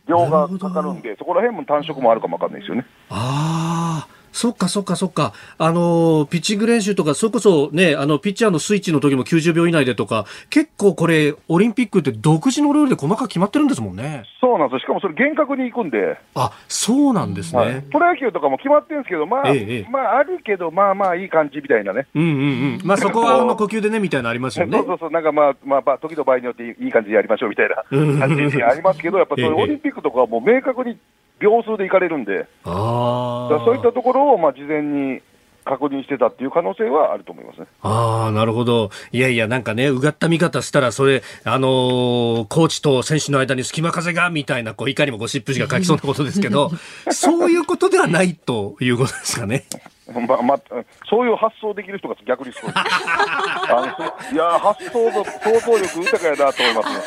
[0.08, 2.86] 量がかかるんで、そこら辺も単色もあるかもわかんないですよね。
[3.10, 4.19] ああ。
[4.32, 5.34] そっかそっかそっか。
[5.58, 14.24] あの、ピッチング練習とか、それこそね、あの、ピッチャーのスイッチの時も90秒以内でとか、結構これ、オリンピックって独自のルールで細かく決まってるんですもんね。
[14.42, 14.80] そうなんですよ。
[14.80, 16.18] しかもそれ厳格に行くんで。
[16.36, 17.60] あ、そうなんですね。
[17.60, 22.08] はい、プロ野球とかも決まってるんですけど、まあ、ええ、まあ、あるけど、まあまあいい感じみたいなね。
[22.16, 22.34] うんうんう
[22.78, 22.80] ん。
[22.84, 24.78] まあそこはあの呼吸でね、みたいなのありますよね。
[24.78, 25.12] そうそうそう。
[25.12, 27.84] なんかまあ、まあ、時と場合によっていい感じでやりましょうみたいな
[28.20, 30.98] 感じにありますけど、やっぱそれオリンピックとかはもう明確に
[31.40, 35.22] 秒数で行かれるんで、あそういったところをまあ事前に
[35.70, 37.68] 確認してたっていう可能性はあると思いますね。
[37.82, 38.90] ああ、なるほど。
[39.12, 46.72] いやいや、なんかね、うがった見方したら、それ、あのー、コーチと選手の間に隙間風が、みたいな、こう、いかにもゴシップ誌が書きそうなことですけど、
[47.12, 49.66] そういうことではないということですかね。
[50.14, 50.62] まあまあ、
[51.10, 52.72] そういう発想できる人が逆にすごい。
[52.76, 57.04] あのいや、発想の想像力豊かやなと思いますね。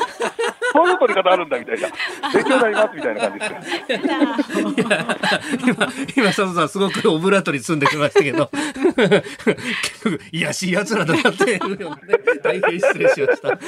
[0.73, 1.87] そういう取り方あるんだみたいな。
[2.33, 3.59] 勉強になりますみたいな感じですよ。
[5.59, 8.49] 今、今、佐藤さん、すごくオブラートに包んできましたけど、
[8.95, 9.23] 結
[10.03, 11.59] 局、いやしい奴らだなって
[12.41, 13.49] 大変失礼しました。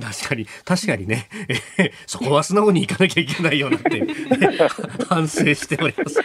[0.00, 1.28] 確かに、確かにね、
[1.78, 4.14] えー、そこは素直に行かなきゃいけないよなって、ね、
[5.08, 6.20] 反省しております。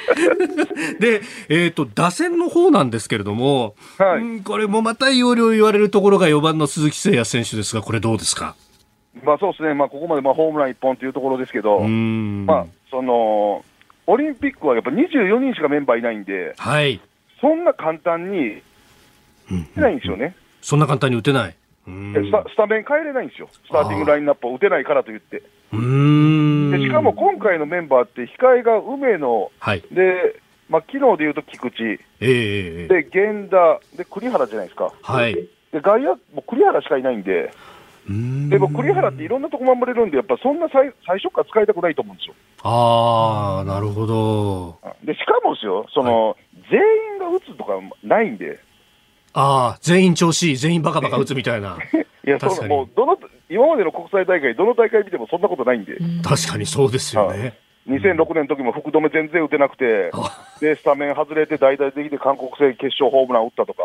[0.99, 8.55] で、えっ、ー、と、打線の方なんですけれども、はい、うん、これもまた要領言われるところが4番の鈴木誠也選手ですが、これどうですか？
[9.23, 13.63] まあそうですね、まあ、ここまでまあホームラン1本というところですけど、まあ、その
[14.05, 17.01] オリンピックはやっぱ24人しかメンバーいないんで、はい、
[17.41, 18.61] そんな簡単に
[19.49, 20.23] 打てないんですよね。
[20.23, 20.27] うん。
[20.27, 21.55] うん、そんな簡単に打てない。
[21.85, 22.43] スタ。
[22.49, 25.41] スタメン変えれないんですよ、スターティングラインナップを打てないからといって。
[25.73, 26.71] うん。
[26.71, 30.39] でしかも今回のメンバーって、控えが梅野、はい、で、
[30.69, 34.91] まあ昨日でいうと菊池、えー、で源田で、栗原じゃないですか。
[35.01, 37.53] はい、で外野、もう栗原しかいないんで。
[38.49, 42.35] でも栗原っていろんなとこ守れるんで、やっぱそんな最最初から使いたくないと思うんですよ。
[42.63, 44.79] ああ、なるほど。
[45.03, 46.37] でしかもですよ、その、はい、
[46.71, 46.79] 全
[47.13, 48.59] 員が打つとかないんで。
[49.33, 51.77] ああ、全員調子いい、全員バカバカ打つみたいな。
[52.25, 53.17] いや、そうもうどの
[53.49, 55.97] 今までの国際大会、どの大会見てもそんなことないんで。
[56.23, 57.57] 確かにそうですよね。
[57.87, 60.11] 2006年の時も福留全然打てなくて、
[60.59, 63.81] で、スタメン外れて代打できて韓国戦決勝ホームラン打ったとか、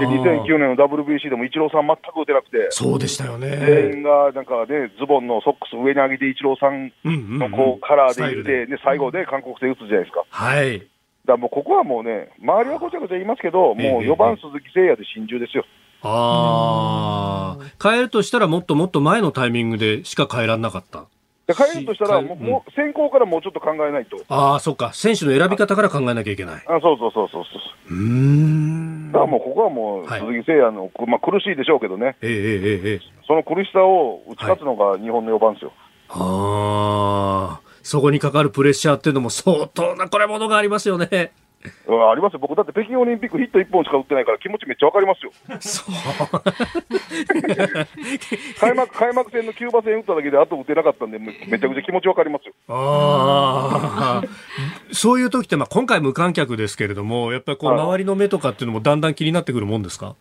[0.00, 3.56] で、2009年の WBC でもイチローさん全く打てなくて、そうでしたよね。
[3.64, 6.92] 全員がなんかね、ズボンのソックス上に上げてイチローさん
[7.38, 10.24] のこうカラーでいって、で、最後で韓国戦打つじゃないですか。
[10.28, 10.86] はい。
[11.26, 15.64] だもうここはもうね、周りはごちゃごちゃ言いますけど、もう4番鈴木誠也で心中ですよ。
[16.02, 21.06] ああ、変えるとしたらもっともっと前のタイミングでしか変えられなかった。
[21.54, 24.18] 変えるとしたらもう、もう先行からもうちょっと考えないと。
[24.28, 24.92] ああ、そっか。
[24.92, 26.64] 選手の選び方から考えなきゃいけない。
[26.66, 27.58] あそうそうそうそうそ
[27.90, 27.94] う。
[27.94, 29.12] うん。
[29.12, 35.72] だからもうここはもう、はい鈴木誠也の、まあ、苦しいでしょうけどね、ええええええその苦しさを打ち勝つのが日本の4番ですよ。
[36.08, 41.32] ああ、そこにかかるプレッシャーっていうのも相当なこれものがありますよね。
[41.86, 45.32] うんありますよ、僕だって北京オリンピックヒット1本しか打ってないから気持ちめっちゃわかりますよ。
[48.60, 52.54] 開幕開幕戦のキューバ戦打っただけであと打てなかったんで、めめちゃくちゃ気持ちわかりますよ。
[52.68, 54.28] ああ、
[54.92, 57.80] そういう時って、まあ、今回無観客ですけれども、やっぱりこう、はい。
[57.80, 60.14] 周りの目とかっていうのもだんだん気になってくるもんですか？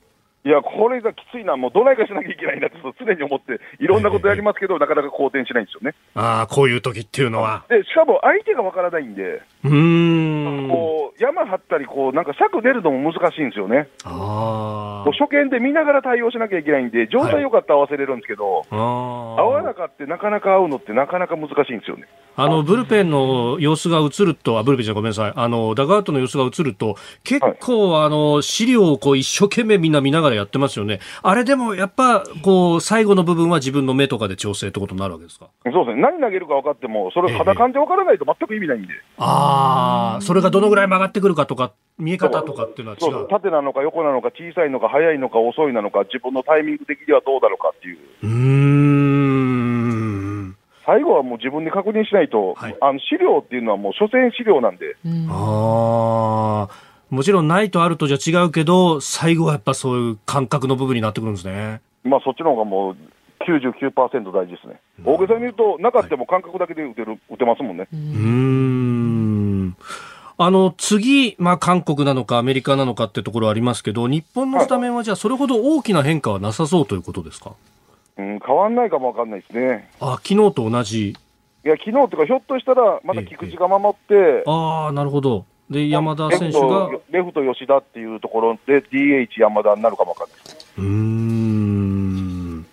[0.46, 5.96] いや、これがきついな、もうどないかしなきゃいけないなって常に思って、いろんなことやりますけど、なかなか好転しないんですよね。
[6.14, 7.66] ああ、こういう時っていうのは。
[7.68, 10.70] で、しかも相手がわからないんで、うーん。
[10.70, 13.88] こう、山張ったり、こう、なんか尺出るのも難しいんですよね。
[14.04, 18.76] あこう初見で見ながら対応しなきゃいけないんで、状態良かったら合わせれるんですけど、あ。
[18.76, 22.06] 合あわなかってなかなか合うのってなかなか難しいんですよね。
[22.38, 25.34] あの、ブルペンの様子が映ると、あ、ブルペンじゃごめんなさい。
[25.36, 31.00] あの、ダグアウトの様子が映ると、結構、あの、資料をこう一生懸命みんな見ながらやってますよね。
[31.24, 35.48] あれでも、やっぱ、こう、最後の部分は自分の目とかで調整ってことになるわけですか？
[35.72, 36.02] そうですね。
[36.02, 38.90] 何投げるか分かっても、それ肌感で分からないと全く意味ないんで。
[39.18, 43.28] ああ、それがどのぐらい曲がってくるかとか、見え方とかっていうのは違そうそうう。
[43.30, 47.98] 縦なのか横なのか小さいのか速いのか遅いなのか自分のタイミング的にはどうだろうかっていう。
[48.24, 48.30] うー
[49.62, 49.65] ん。
[50.86, 56.96] 最後はもう自分で確認しないと、はいあの資料っていうのはもう所詮資料なんで、うんああ。
[57.10, 61.82] もちろんないとあるとじゃ違うけど、最後はやっぱそういう感覚の部分になってくるんですね。
[62.04, 62.96] まあそっちの方がもう
[63.48, 64.80] 99%大事ですね。
[65.06, 67.88] 大げさに言うと、なかっても感覚だけで打てる、打てますもんね。
[67.94, 69.78] うーん。
[70.38, 77.54] あの、次、まあ、韓国なのかアメリカなのかってところありますけど、日本のスタメンはじゃあそれほど大きな変化はなさそうということですか？
[78.18, 79.90] うん、変わんないかもわかんないですね。
[80.00, 81.10] あ、昨日と同じ。
[81.10, 81.16] い
[81.68, 85.46] や、昨日っていうか、ひょっとしたら、まだ菊池が守って、ああ、なるほど。
[85.70, 90.74] で、山田選手が、レフトレフト吉田っていうところで、DH 山田になるかもわかんないです。
[90.78, 92.66] うーん。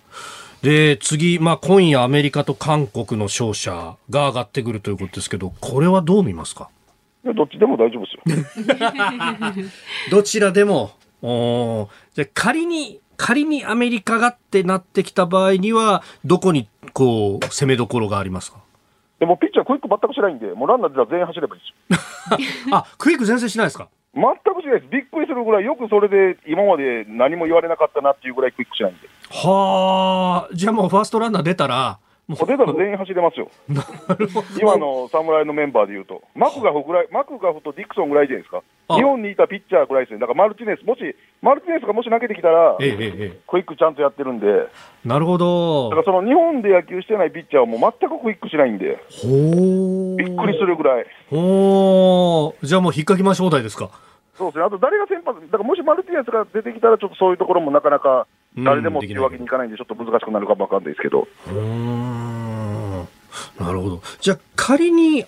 [0.63, 6.69] で、次、まあ、今夜アメリカと韓国の勝者が上がってくるということですけど、これはどう見ますか？
[7.25, 9.63] いやどっちでも大丈夫ですよ。
[10.11, 10.91] どちらでも、
[11.23, 18.59] おーじゃあ仮に、仮にアメリカがってなってきた場合には、どこに、こう、攻めどころがありますか？
[19.21, 22.75] でもピッチャークイック全くしないんで、もうランナー出たら全員走ればいいですよ。
[22.77, 23.89] あ、クイック全然しないですか？
[24.15, 24.23] 全
[24.55, 24.91] くしないです。
[24.91, 29.09] びっくりするぐらい、よくそれで今まで何も言われなかったなっていうぐらいクイックしないんで。
[29.31, 31.99] はあ、じゃあもうファーストランナー出たら、
[32.29, 33.49] ももう出たら全員走れますよ。
[34.61, 38.63] 今の侍のメンバーでいうと、マクガフぐらい、マクガフとディクソンぐらいじゃないですか。
[38.89, 40.21] あ日本にいたピッチャーぐらいですね。
[40.21, 41.01] だからマルティネス、もし、
[41.41, 44.47] マルティネスがもし投げてきたら、ええクイックちゃんとやってるんで、
[45.05, 45.91] なるほど。
[45.95, 51.07] らその日本で野球してないピッチャーはもう全くクイックしないんで、ほびっくりするぐらい。
[51.29, 53.91] ほーじゃあもう引っかき回し放題ですか。
[54.37, 54.65] そうですね。
[54.65, 58.27] あと誰が先発、だからもしマルティネスが出てきたら、ちょっとそういうところもなかなか
[58.59, 61.27] 誰でもっていうわけにいかないんで、ちょっと難しくなるかもわかんないですけど。
[61.47, 63.09] うーん。
[63.59, 64.03] なるほど。
[64.21, 65.25] じゃあ仮に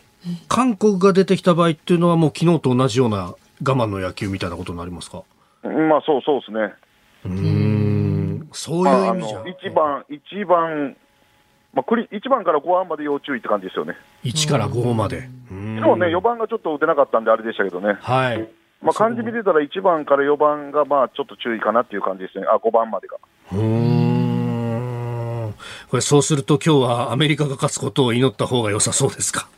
[0.48, 5.22] 韓国が出てきた場合っていうのはもう昨日と同じような我慢の野球みたいなことになりますか？
[5.62, 6.74] うんまあそうそうですね。
[7.24, 8.48] うーん。
[8.52, 9.38] そうまあ、あいう意味じゃ。
[9.38, 10.96] の一番、一番、
[11.72, 13.96] まあ、クリ1番から5番まで要注意って感じですよね。
[14.22, 15.28] 1から5まで。
[15.50, 18.48] うん今日ね、4番がちょっと打てなかったんで、あれでしたけどね、はい。
[18.84, 23.16] まあ、漢字見てたら1番から4番がまあちょっと注意かなっていう感じですね、あ5番までが。
[23.52, 23.58] うー
[25.48, 25.54] ん。
[25.88, 29.48] これそうすると今日はアメリカが勝つことを祈った方が良さそうですか？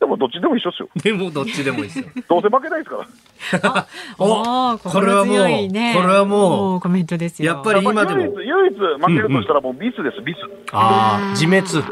[0.00, 2.06] でもどっちでも一緒ですよ、でもどっちでもいいですよ。
[2.28, 3.86] どうせ負けないですから。
[4.18, 7.52] おーこれはもうこれはもうコメントですよ。
[7.52, 10.38] やっぱり今でも唯一、唯一負けるとしたらもうミスです、ミス。
[10.72, 11.86] ああ、自滅。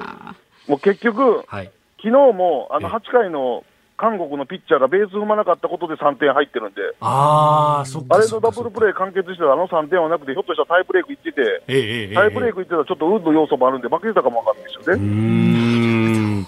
[0.66, 1.70] もう結局、はい。
[2.02, 3.62] 昨日もあのえ8回の
[4.00, 16.46] 韓国のピッチャーがベース踏まなかったことで3点入ってるんで、ああ、れのダブルプレー完結してたらあの3点はなくて、ひょっとしたらタイブレークいってて、ええタイブレークいってたらちょっと運の要素もあるんで、負けてたかもわかんないですよね。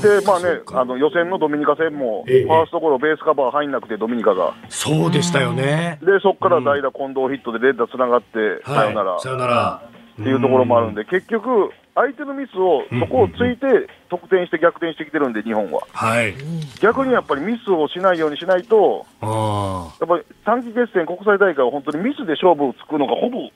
[0.00, 4.54] で、まあねあの予選のドミニカ戦も、フええァーストゴロ、ベースカバー入んなくて、ドミニカが。
[4.68, 5.98] そうでしたよね。
[6.02, 9.20] で、そこから代打、近藤ヒットで連打つながって、さよならはい。
[9.20, 9.82] さよなら。
[10.20, 15.82] っていうところもあるんで、結局、相手のミスを、そこをついて得点して逆転してきてるんで、日本は。
[15.92, 16.34] はい。
[16.80, 23.50] 逆にやっぱりミスをしないようにしないと、あやっぱり短期決戦、国際大会は本当にミスで勝負をつくのがほぼ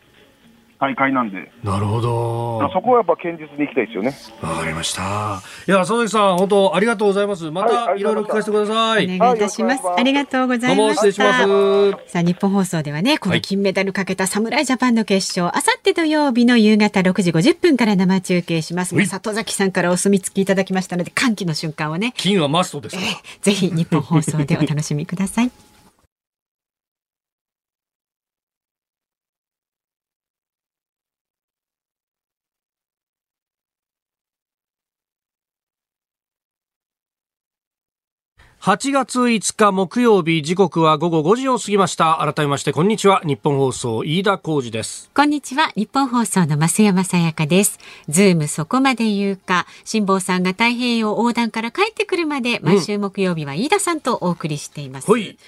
[0.78, 2.70] 大会なんで、あ、なるほど。
[2.72, 4.14] そこはやっぱ堅実にいきたいですよね。
[4.42, 5.42] わかりました。
[5.66, 7.50] いや、佐々木さん、本当ありがとうございます。
[7.50, 9.04] まはいたいろいろ聞かせてください。
[9.04, 9.84] お願いいたします。
[9.84, 10.76] はいありがとうございました。
[10.76, 11.32] どうも失礼しま
[12.06, 18.94] すさあ、日本放送ではね、このはい金メダルかけた侍ジャパンの決勝、あさって土曜日の夕方6時50分から生中継します。
[18.94, 22.96] はい里崎さんからお墨付きいただきましたので、歓喜の瞬間をね、金はマストです。
[23.40, 25.50] ぜひ日本放送でお楽しみください。
[38.66, 42.16] 8月5日木曜日時刻は午後5時を過ぎました。
[42.16, 43.20] 改めましてこんにちは。
[43.24, 45.08] 日本放送飯田浩二です。
[45.14, 45.70] こんにちは。
[45.76, 47.78] 日本放送の増山さやかです。
[48.08, 49.68] ズームそこまで言うか。
[49.84, 55.38] 辛坊さんが太平洋横断から帰ってくるまで毎週木曜日は飯田さんとお送りしています、はい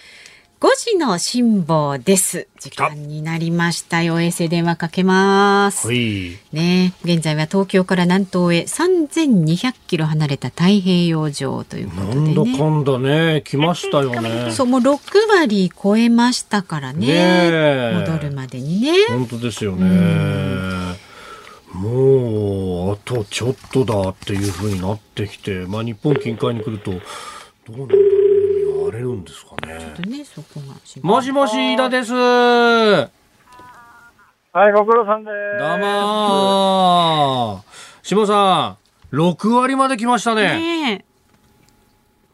[0.60, 2.48] 5時の辛抱です。
[2.58, 4.20] 時間になりましたよ。
[4.20, 5.86] 衛星電話かけます。
[5.86, 12.58] はいね、現在は東京から南東へ3200キロ離れた太平洋上ということなんだでね。
[12.58, 14.98] かんだね来ましたよね そう、もう6
[15.28, 17.06] 割超えましたからね。
[17.06, 18.90] ねえ戻るまでにね。
[19.10, 19.86] 本当ですよね
[21.72, 26.98] もうあとちょっとだっていう風になってきてまあ日本近海に来るとど
[27.74, 28.67] うなんだろう
[28.98, 29.78] れるんですかね。
[29.78, 31.10] ちょっとね、そこが心配。
[31.10, 32.10] もしもし飯田です。
[32.12, 32.16] ど
[34.52, 35.32] はい、ご苦労さんです。
[35.32, 37.68] うもー。
[38.02, 38.76] 下さ
[39.12, 41.04] ん6割まで来ましたね。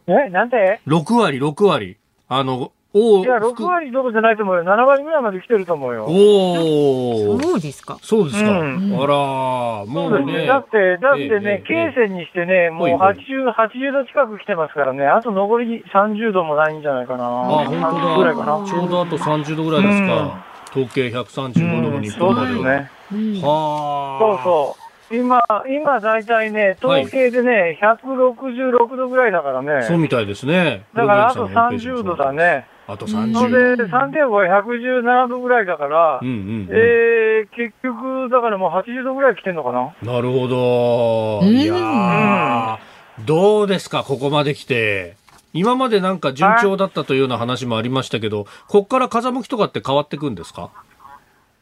[0.07, 1.97] ねえ、なんて6割6割。
[2.27, 4.63] あのおいや、6割どころじゃないと思うよ。
[4.63, 6.05] 7割ぐらいまで来てると思うよ。
[6.07, 7.99] おおそうですか。
[8.01, 10.47] そうですか、うんあらもそうですね。
[10.47, 17.25] だって、だってええね、ええ経線にしてね、もうほいほい80、80度近く来てますからね、あと残り30度もないんじゃないかな。
[17.25, 17.27] あ、
[17.65, 18.59] 本30当ぐらいかな。
[18.59, 18.65] だ。
[18.65, 20.45] ちょうどあと30度ぐらいですか。
[20.71, 22.47] 統計135度の日そう本までは。
[22.47, 22.91] ですね。
[23.11, 24.19] うんはあ。
[24.19, 24.85] そうそう。
[25.11, 29.83] 今、今大体ね、統計でね、166度ぐらいだからね。
[29.83, 30.85] そうみたいですね。
[30.95, 32.31] だからあとプロデューサーのホームページも30度だ。
[32.31, 32.74] ね。
[32.87, 33.47] あとそ30度。
[33.57, 36.67] れで、サンティアゴは117度ぐらいだから、うんうんうん。
[36.71, 39.71] えー、結局、だからもう80度ぐらい来てんのか
[40.03, 40.13] な？
[40.13, 41.39] なるほど。
[41.41, 42.77] うんいやー
[43.25, 45.15] どうですか、ここまで来て。
[45.53, 50.69] 今までなんか順調だったというような話もありましたけど、こっから風向きとかって変わってくんですか？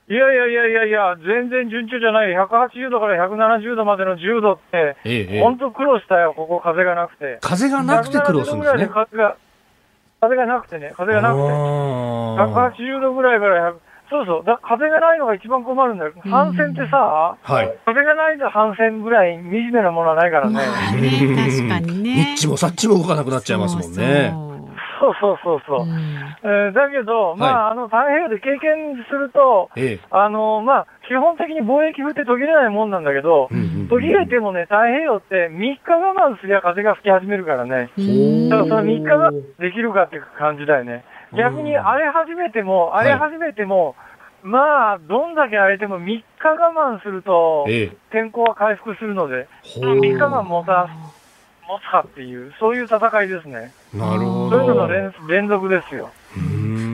[0.09, 2.33] いやいやいやいやいや、全然順調じゃない。
[2.33, 7.37] 180度から170度までの10度って、ええええ本当苦労したよ、ここ風がなくて。
[7.41, 8.87] 風がなくて苦労するんですね170度ぐらいで。
[8.87, 9.37] 風が、
[10.23, 11.41] 風がなくてね、風がなくて。
[11.41, 13.75] あー180度ぐらいから100、
[14.09, 16.13] そうそう、だ風がないのが一番困るんだよ。
[16.23, 17.73] 反戦ってさ、はい。
[17.85, 20.53] 風がないと反戦ぐらい惨めなものはないからね。
[20.53, 22.15] まあね、確かにね。
[22.15, 23.87] ニッチもサッチも動かなくなっちゃいますもんね。
[23.87, 24.52] そうそう
[25.03, 25.39] そうそう。
[25.43, 25.91] そうそううん
[26.43, 29.99] えーだけど、まあ、あの、太平洋で経験すると、ええ。
[30.11, 37.91] あの、まあ、基本的に貿易風って途切れないもんなんだけど、うんうんうん途切れてもね、太平洋って3日我慢すりゃ風が吹き始めるからね。
[37.97, 41.03] うんだからその3日ができるかっていう感じだよね。
[41.35, 43.95] 逆に荒れ始めても、はい荒れ始めても、
[44.41, 47.97] まあ、どんだけ荒れても3日我慢すると、ええ。
[48.11, 50.89] 天候は回復するので、ほ3日間持た、
[51.67, 53.71] 持つかっていう、そういう戦いですね。
[53.93, 54.51] なるほど。
[54.51, 56.11] そういうのの連連続ですよ。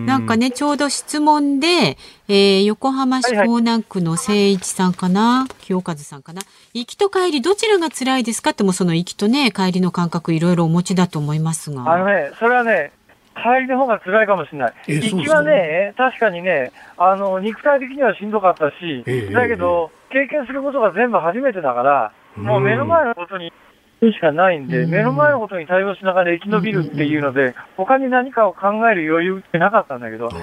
[0.06, 1.97] なんかね、ちょうど質問で、
[2.28, 6.41] えー横浜市港南区の誠一さんかな、清和さんかな。
[6.74, 11.91] 行きと帰りどちらが辛いですかってもうその行きとね、帰りの感覚いろいろお持ちだと思いますが。
[11.91, 12.91] あのね、それはね、
[13.36, 14.74] 帰りの方が辛いかもしれない。
[14.88, 23.54] 行きはね、確かにね、あの、肉体的にはしんどかったし、ええだけど、経験することが全部初めてだから、もう目の前のことに、
[24.02, 30.38] しかないんで、うん目の前のことに対応しながら生き延びるっていうので、他に何かを考える余裕ってなかったんだけど、帰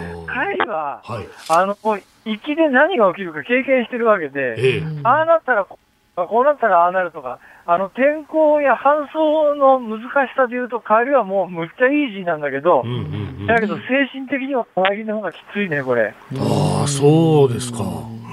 [0.60, 1.26] りは、はい。
[1.48, 5.78] あの、こう行きで何が起きるか経験してるわけで、えああなったらこ
[6.16, 13.46] う、こうなったらああなるとか、あの、天候や搬送の難しさで言うと、帰りはもうむっちゃイージーなんだけどうん、うんうん。
[13.46, 13.82] だけど精
[14.12, 16.14] 神的には帰りの方がきついね、これ。
[16.38, 17.82] ああ、そうですか。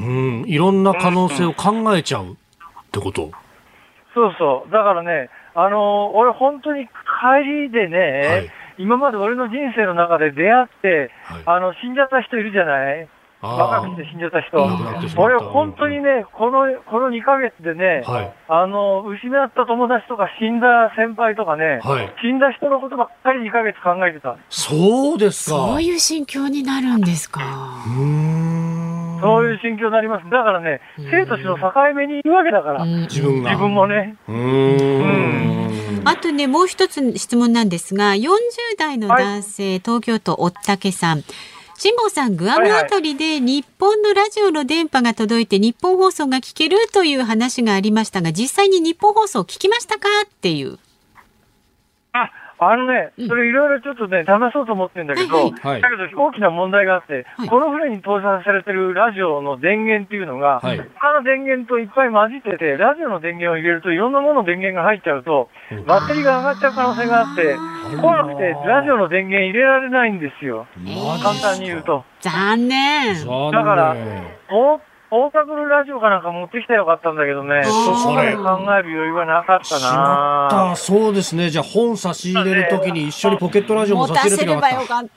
[0.02, 0.44] うん。
[0.48, 2.36] いろんな可能性を考えちゃうっ
[2.92, 3.32] てこと？
[4.14, 4.72] そうそう。
[4.72, 6.92] だからね、あのー俺本当に帰
[7.68, 8.50] りでね、はい。
[8.78, 11.44] 今まで俺の人生の中で出会って、はい。
[11.46, 13.08] あの、死んじゃった人いるじゃない？
[13.44, 14.58] 若くして死んじゃった人。
[15.18, 18.34] 俺本当にね、この、この2ヶ月でね、はい。
[18.48, 22.14] あの、失った友達とか死んだ先輩とかね、はい。
[22.22, 24.38] 死んだ人のことばっかり2ヶ月考えてた。
[24.50, 25.58] そうですか。
[25.58, 27.42] そういう心境になるんですか。
[27.86, 28.04] うー
[28.62, 28.63] ん。
[29.22, 30.30] そういう心境になります。
[30.30, 33.52] だからねうん、生と死の境目にいるわけだから、うん自分が。
[33.52, 34.16] 自分もね。
[34.28, 36.02] うーん。
[36.06, 38.30] あとね、もう一つ質問なんですが、40
[38.78, 41.24] 代の男性、東京都おったけさん。
[41.76, 50.08] 辛坊さん、グアムあたりで日本のラジオの電波が届いて日本放送が聞けるという話がありましたが、実際に日本放送聞きましたか？
[50.26, 50.78] っていう。
[52.14, 52.30] あ、
[52.72, 67.56] あのね、うんそれいろいろちょっとね、試そうと思ってるんだけど、はいはいだけど大きな問題があって、はいこの船に搭載されてるラジオの電源っていうのが、はい他の電源といっぱい混じってて、ラジオの電源を入れるといろんなものの電源が入っちゃうと、うんバッテリーが上がっちゃう可能性があって、
[68.00, 70.68] 怖くてラジオの電源入れられないんですよ。
[71.22, 72.04] 簡単に言うと。
[72.22, 73.16] 残念。
[73.16, 73.52] 残念。
[73.52, 73.96] だから
[75.16, 80.56] おポータブルラジオかなんか持ってきたらよかったんだけどね、そこまで考える余裕はなかったしまった。
[80.70, 81.52] なそうですね。
[81.52, 85.10] じゃあ本差し入れるときに一緒にポケットラジオも持た差し入れてせればよなかっかっ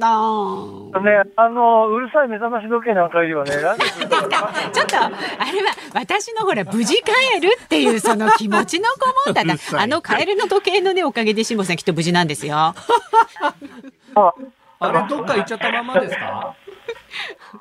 [0.92, 1.00] た。
[1.00, 5.16] ね、あの、うるさい目覚まし時計なんかよりはね、ラジオするとちょっと、あれは
[5.94, 9.40] 私のほら、無事帰るっていうその気持ちのこもった。
[9.40, 9.84] うるさい。
[9.84, 12.74] あのカエルの時計のね、おかげで辛坊さんきっと無事なんですよ。
[14.78, 16.54] あれどっか行っちゃったままですか？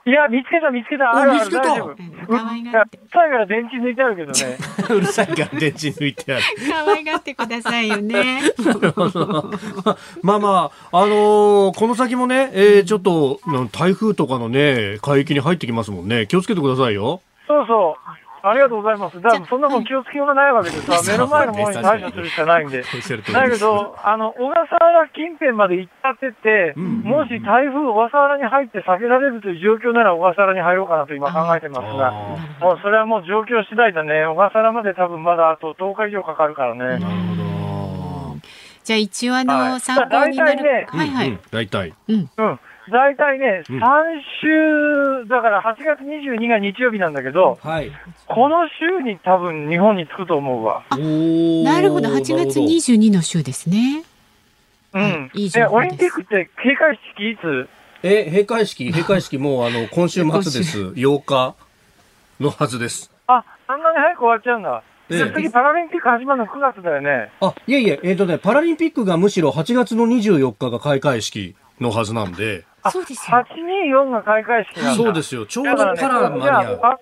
[0.06, 1.12] いや、見つけた、見つけた。
[1.12, 1.91] おあるある見つけた大丈夫。
[1.91, 1.95] う
[2.28, 4.58] 可愛がってるさいから電池抜いてあるけどね。
[4.95, 8.41] うるさいから電池抜いてある可愛がってくださいよね。
[10.22, 16.28] まあまあ、あのーこの先もね、えーちょっと、うん台風とかのね、海域に入ってきますもんね。
[16.28, 17.22] 気をつけてくださいよ。
[17.47, 18.24] そうそう。
[18.50, 19.22] ありがとうございます。
[19.22, 22.82] だからそんなもん気をつけようがないわけでさ、目の前のものに対処するしかないんで。
[22.82, 32.12] だですけど、あの、小笠原近辺まで行っちゃってて、うんうんうんもし台風小笠原に入って避けられるという状況なら小笠原に入ろうかなと今考えてますが、あ
[32.60, 34.26] もうそれはもう状況次第だね。
[34.26, 36.84] 小笠原まで多分まだあと10日以上かかるからね。
[36.84, 37.46] ーなるほど。
[38.84, 40.58] じゃあ一応あの、はい参考になる。
[40.58, 41.28] 大体ねはいはい。
[41.28, 41.93] うんうん大体。
[42.08, 42.30] うん。
[42.91, 43.83] 大体ね、うん3
[45.23, 47.91] 週、だから8月22が日曜日なんだけど、はい。
[48.27, 50.83] この週に多分日本に着くと思うわ。
[50.91, 54.03] おーなるほど、8月22の週ですね。
[54.93, 55.01] うん。
[55.01, 57.69] はいいいで、情報ですオリンピックって閉会式いつ？
[58.03, 60.79] え、閉会式、閉会式もうあの、 今週末です。
[60.89, 61.55] 8日
[62.39, 63.11] のはずです。
[63.27, 64.83] あ、あんなに早く終わっちゃうんだ。
[65.09, 67.31] ええじゃあ次パラリンピック始まるの9月だよね。
[67.39, 73.38] あ、いえいえ、えっ、とね、パラリンピックがむしろ8月の24日が開会式のはずなんで、あそうですよ。
[73.38, 74.95] 824が開会式なんだ。
[74.95, 75.45] そうですよ。
[75.45, 76.79] ちょうどパラ間にじゃあ合う。
[76.81, 76.99] パ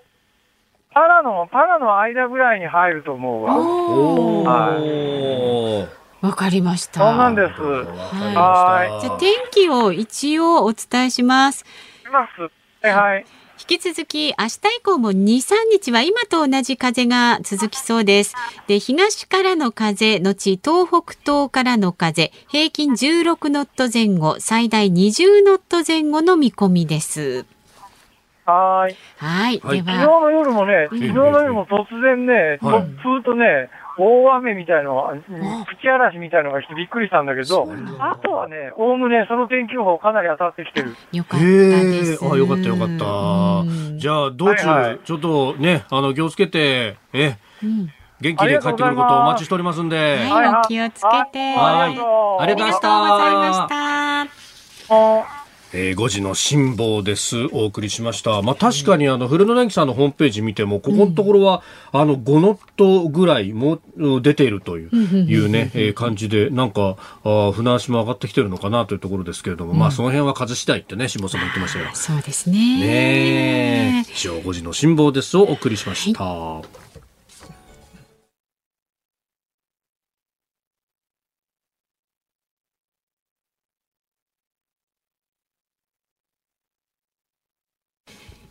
[0.93, 3.57] パラの、パラの間ぐらいに入ると思うわ。
[3.57, 5.87] おはー。
[6.21, 6.99] わかりました。
[7.01, 7.61] そうなんです。
[7.61, 11.65] はじゃあ天気を一応お伝えします。
[12.05, 12.41] います。
[12.85, 13.25] はいはい。
[13.69, 18.35] 引き続き明日以降も2、3日は今と同じ風が続きそうです。
[18.67, 27.45] で、東からの風、後東北東からの風、平均16ノット前後、最大20ノット前後の見込みです。
[28.45, 28.97] はーい。
[29.15, 29.59] はい。
[29.59, 35.13] はいで昨日は、の夜もね、昨日の夜も突然ね、はい突風とね、大雨みたいの、
[35.79, 37.67] 口嵐みたいのが来てびっくりしたんだけど、
[37.99, 40.95] あとはね、おおむねその天気予報かなり当たってきてる。
[41.11, 42.25] よかったへです。
[42.25, 43.97] え、あ、よかったよかったうん。
[43.99, 47.89] じゃあ、道中、はいはいちょっとね、あの、気をつけて、え、うん
[48.21, 50.25] 元気で帰ってくることをお待ちしておりますんで。
[50.29, 51.55] はい、お気をつけて。
[51.55, 51.99] はい
[52.39, 54.27] ありがとうございましたありがとうございま
[55.27, 55.42] した。
[55.73, 57.47] あえー、5時の辛抱です。
[57.51, 58.41] お送りしました。
[58.43, 71.89] まあ、確かに、あの、古野電機さんのホームページ見ても、ここのところは、あの、5ノットぐらいもう出ているという、いうね、えー感じで、なんか、あー船足も上がってきてるのかなというところですけれども、まあ、その辺は風次第ってね、辛坊さんも言ってましたよ。
[71.93, 72.57] そうですね。
[72.57, 74.11] ねえ。
[74.13, 76.82] 以上、5時の辛抱ですをお送りしました。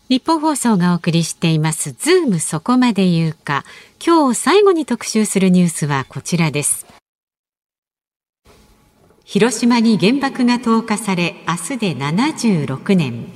[0.09, 3.65] 日本放送がお送りしていますズームそこまで言うか。
[4.05, 6.87] 今日最後に特集するニュースはこちらです。
[9.25, 13.27] 広島に原爆が投下され明日で76年。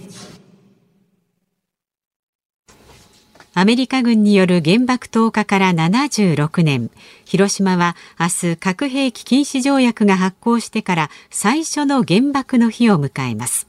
[3.55, 6.91] アメリカ軍による原爆投下から76年。
[7.25, 13.67] 広島は明日核兵器禁止条約が発効してから最初の原爆の日を迎えます。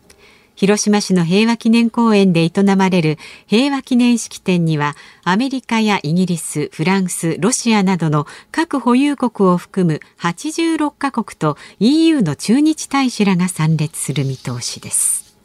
[0.57, 15.37] 広島市の平和記念公園で営まれる平和記念式典にはアメリカやイギリス、フランス、ロシアなどの各保有国を含む86カ国と EU の駐日大使らが参列する見通しです。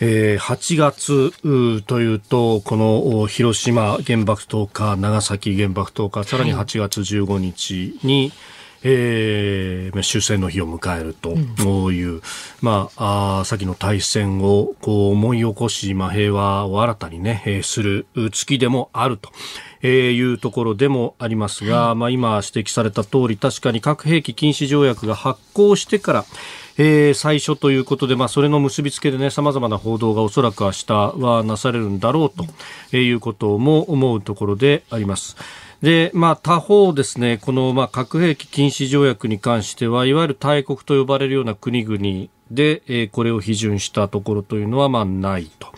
[0.00, 8.30] えー8月というと、このお広島原爆投下、長崎原爆投下、さらに8月15日に、
[8.82, 11.34] えーまあ終戦の日を迎えると
[11.92, 12.20] いう、
[12.60, 19.30] まあ、あー先の大戦をこう思い起こし、まあ、平和を新たにね、えーするう月でもあると。
[19.80, 26.24] えーいうところでもありますが、まあ今指摘された通り、確かに核兵器禁止条約が発効してから、
[26.78, 32.44] えー最初ということで、まあ、それの結びつけでね、様々な報道がおそらく明日はなされるんだろうと、
[32.90, 35.36] えーいうことも思うところであります。
[35.82, 45.68] で、まあ、他方ですね、この、まあ、核兵器禁止条約に関しては、いわゆる大国と呼ばれるような国々で、えー、これを批准したところというのは、まあ、ないと。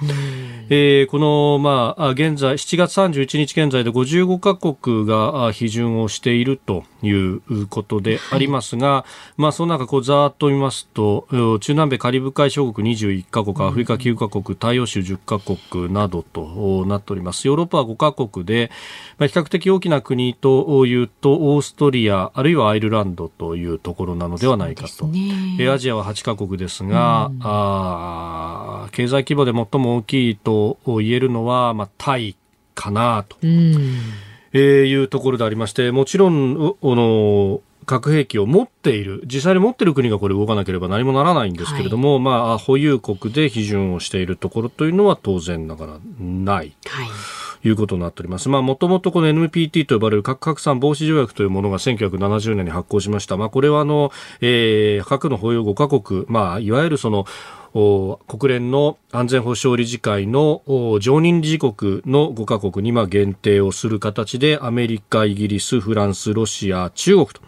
[0.72, 9.06] えー、この、まあ、現在、7月31日現在で55カ国が批准をしているということでありますが、は
[9.36, 11.26] い、まあ、その中、こう、ざーっと見ますと、
[11.60, 17.48] 中南米カリブ海諸国21カ国、アフリカ9カ国、太陽州10カ国などとなっております。
[17.48, 18.70] ヨーロッパは5カ国で、
[19.18, 25.08] まあ、比較的大きな国というと、オーストリア、あるいはアイルランドというところなのではないかと。
[25.08, 32.36] ね、アジアは8カ国ですが、うん、あ経済規模で最も大きいと言えるのは、まあ、タイ
[32.76, 33.74] かなと、うん、
[34.52, 46.72] えー、いうところでありまして、もちろん、あの、核兵器を持っている、実際に持っている国がこれ動かなければ何もならないんですけれども、はい、まあ、保有国で批准をしているところというのは当然ながらない。
[46.86, 47.06] はい
[47.64, 48.48] いうことになっております。
[48.48, 53.36] まあ、もともとこの NPT と呼ばれる核拡散防止条約というものが1970年に発行しました。
[53.36, 57.26] まあ、これはあの、えー、核の保有5カ国、まあ、いわゆるその、
[57.72, 60.62] 国連の安全保障理事会の
[61.00, 67.40] 常任理事国の5カ国に限定をする形でアメリカ、イギリス、フランス、ロシア、中国と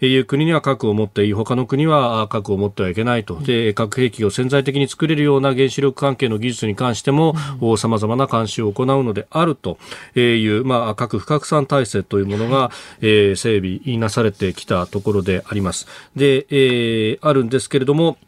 [0.00, 3.38] いう国には核を持っていい、他の国は核を持ってはいけないと。
[3.40, 7.34] で、核兵器を潜在的に作れるような原子力関係の技術に関しても、
[7.76, 9.78] さまざまな監視を行うのであると。
[10.16, 12.70] いう、まあ、核不拡散体制というものが、
[13.00, 15.86] えー、整備なされてきたところであります。
[16.14, 18.18] で、えー、あるんですけれども、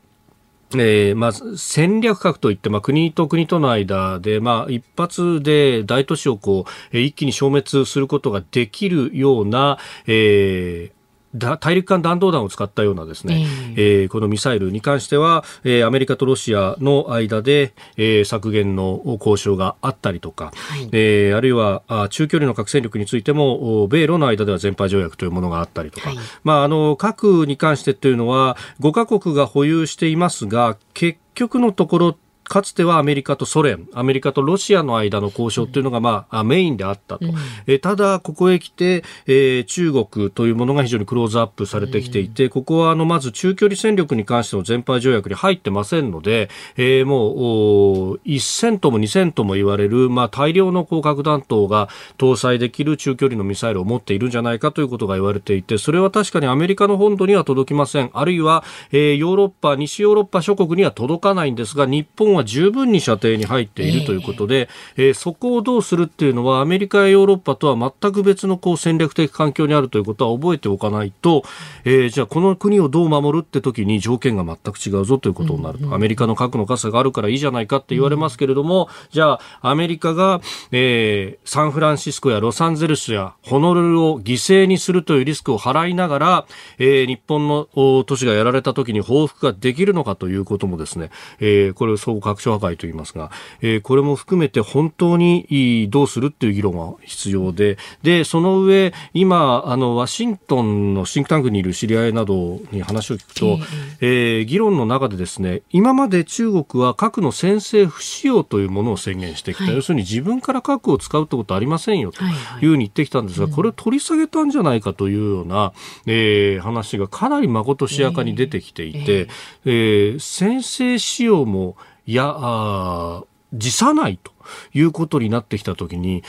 [0.74, 10.97] えー、まず戦略核といって、まあ、国と国との間で、まあ、一発で大都市をこう、一気に消滅することができるような、えー、
[11.34, 32.18] 大陸間弾道弾を使ったようなですね、えー、えー、このミサイルに関しては、えー、アメリカとロシアの間で、えー、削減の交渉があったりとか、はい、えー、あるいはあ中距離の核戦力についても米ロの間では全廃条約というものがあったりとか、はい、まあ、あの核に関してというのは5カ国が保有していますが結局のところ
[32.48, 37.26] かつてはアメリカとソ連、アメリカとロシアの間の交渉というのが、まあ、メインであったと。
[37.26, 37.34] うん、
[37.66, 58.10] えただ、ここへ来て、えー、中国というものが非常にクローズアップされてきていて、ここは、あの、まず中距離戦力に関しての全廃条約に入ってませんので、えー、もう、1000とも2000とも言われる、まあ、大量の高核弾頭が搭載できる中距離のミサイルを持っているんじゃないかということが言われていて、それは確かにアメリカの本土には届きません。
[58.12, 71.42] あるいは、えー、ヨーロッパ、西ヨーロッパ諸国には届かないんですが、日本はは十分に射程に入っているということで、えー、そこをどうするっていうのはアメリカやヨーロッパとは全く別のこう戦略的環境にあるということは覚えておかないと、
[71.84, 80.40] えー、じゃあこの国をどう守るって時に条件が全く違うぞということになると、アメリカの核の傘があるからいいじゃないかって言われますけれども、じゃあアメリカが、
[80.72, 86.46] えー、サンフランシスコやロサンゼルスやホノルルを犠牲にするというリスクを払いながら、
[86.78, 87.68] えー、日本の
[88.04, 91.10] 都市がやられた時に報復ができるのかということもですね、
[91.40, 103.58] えー、これを総合拡張破壊と言いますが、えー、これも含めて本当にどうするっていう議論が必要で、で、その上、今、あの、ワシントンのシンクタンクにいる知り合いなどに話を聞くと、
[104.00, 109.64] えー、議論の中でですね、今まで中国は核の先制不使用というものを宣言してきた。
[109.64, 115.72] はい、要するに自分から核を使うってことはありませんよというふうに言ってきたんですが、これを取り下げたんじゃないかというような、
[116.06, 119.28] えー、話がかなりまことしやかに出てきていて、
[119.64, 121.76] えー、えー、先制使用も
[122.08, 124.32] いや、あ辞さないと。
[124.74, 126.22] いうことになってきたときに、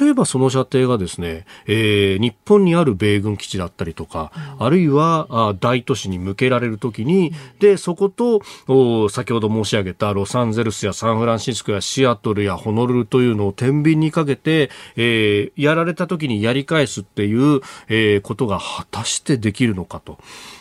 [0.00, 20.18] 例えばその射程がですね、えー、日本にある米軍基地だったりとか、うん、あるいはあ大都市に向けられるときに、うん、で、そことお、先ほど申し上げたロサンゼルスやサンフランシスコやシアトルやホノルルというのを天秤にかけて、えー、やられたときにやり返すっていう、えー、ことが果たしてできるのかと。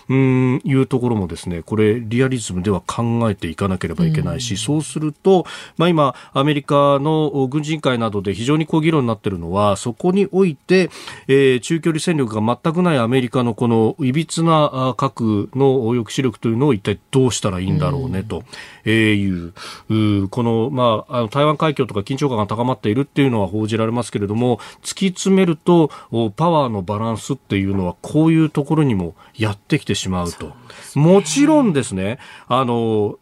[0.10, 5.45] うんいうところもですね、これリアリズムでは考えていかなければいけないし、うん、そうすると、
[5.78, 10.89] まあ今、アメリカの軍人会などで非常にこう議論になっているのは、そこにおいて、
[11.28, 18.44] えー、中距離戦力が全くないアメリカのこのいびつな核の抑止力というのを一体どうしたらいいんだろうねと、
[18.86, 19.54] えいう、
[19.89, 25.89] うこの、まあ、あの台湾海峡とか緊張感が高まっているっていうのは報じられますけれども、突き詰めると、
[26.36, 30.48] パワーのバランスっていうのはこういうところにもやってきてしまうと。
[30.48, 30.56] うね、
[30.96, 33.18] もちろんですね、あの、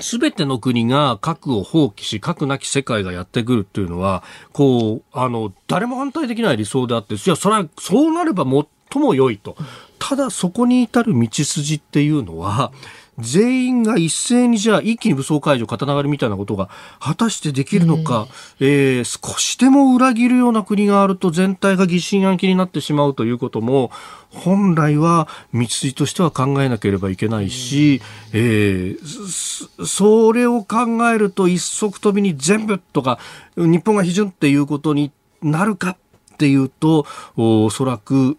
[0.00, 4.22] すべての国が核を放棄し、核なき世界がやってくるっていうのは、
[4.52, 9.56] こう、あの、誰も反対できない理想であって、いや、それは、そうなれば最も良いと。
[9.98, 12.72] ただそこに至る道筋っていうのは、
[13.18, 16.68] 全員が一斉にじゃあ一気に武装解除、刀狩りみたいなことが
[17.00, 18.28] 果たしてできるのか、
[18.60, 23.90] えー、少しでも裏切るような国があると全体が疑心暗鬼になってしまうということも、
[24.30, 28.02] 本来は道筋としては考えなければいけないし、
[28.32, 33.18] えー、それを考えると一足飛びに全部とか、
[33.56, 35.12] 日本が批准っていうことに
[35.42, 37.06] なるかっていうと、
[37.36, 38.36] おそらく、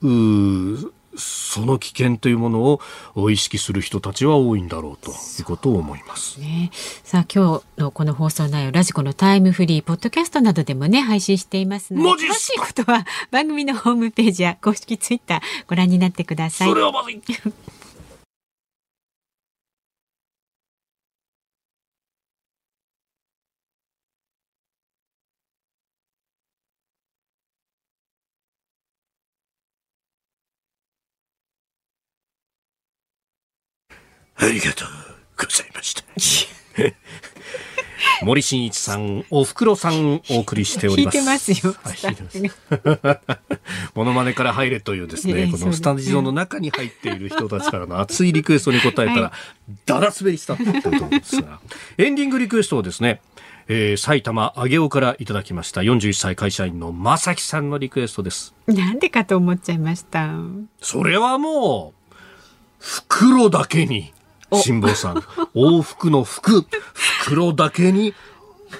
[1.20, 2.80] その危険というもの
[3.16, 6.40] を意識する人たちは多いんだろうということを思います。
[6.40, 6.72] ね、
[7.04, 16.70] さあ今日のこの放送内容ラジコのタイムフリーポッドキャストなどでもね配信していますので詳しいことは番組のホームページや公式ツイッターご覧になってください。
[16.70, 17.22] それはまずい
[34.40, 34.88] ありがとう
[35.38, 36.04] ございました。
[38.26, 41.18] 森進一さん、おふくろさんお送りしております。
[41.18, 41.76] 聞いてますよ。
[43.94, 49.34] モノマネから入れというですね、このスタジオの中に入っている人たちからの熱いリクエストに応えたら、
[49.86, 51.60] だら滑りしたというと思うんですが、
[51.98, 53.22] エンディングリクエストをですね、
[53.68, 60.34] えー、埼玉上尾からいただきました41歳会社員の正木さんのリクエストですなんでかと思っちゃいました
[60.82, 62.14] それはもう
[62.80, 64.12] 袋だけに
[64.54, 65.16] 辛坊さん。
[65.56, 68.14] 往復の服、袋だけに、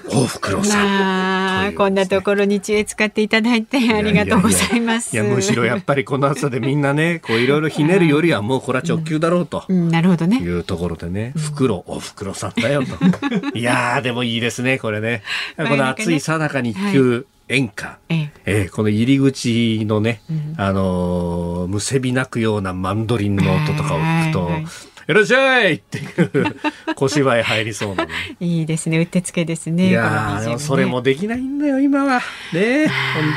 [0.08, 0.86] 大袋さん。
[0.86, 5.14] まあ、こんなところに知恵使っていただいてありがとうございます。
[5.14, 9.64] いやむしろやっぱりこの暑さでみんなね、こういろいろひねるよりはもうこれは直球だろうと。
[9.68, 10.38] うん、なるほどね。
[10.38, 12.96] いうところでね、袋、お袋さんだよと。
[13.58, 15.22] いやー、でもいいですね、これね。
[15.56, 24.66] この暑いさなかに聞く、演歌、ええー、この入り口のね、うん、あのー、むせび泣くようなマンドリンの音とかを聞くと、はいはい
[25.10, 26.56] いらっしゃいっていう
[26.94, 28.98] 小芝居入りそうな、ね、いいですね。
[29.00, 29.88] うってつけですね。
[29.88, 32.20] いや、ね、それもできないんだよ今は。
[32.52, 32.86] ね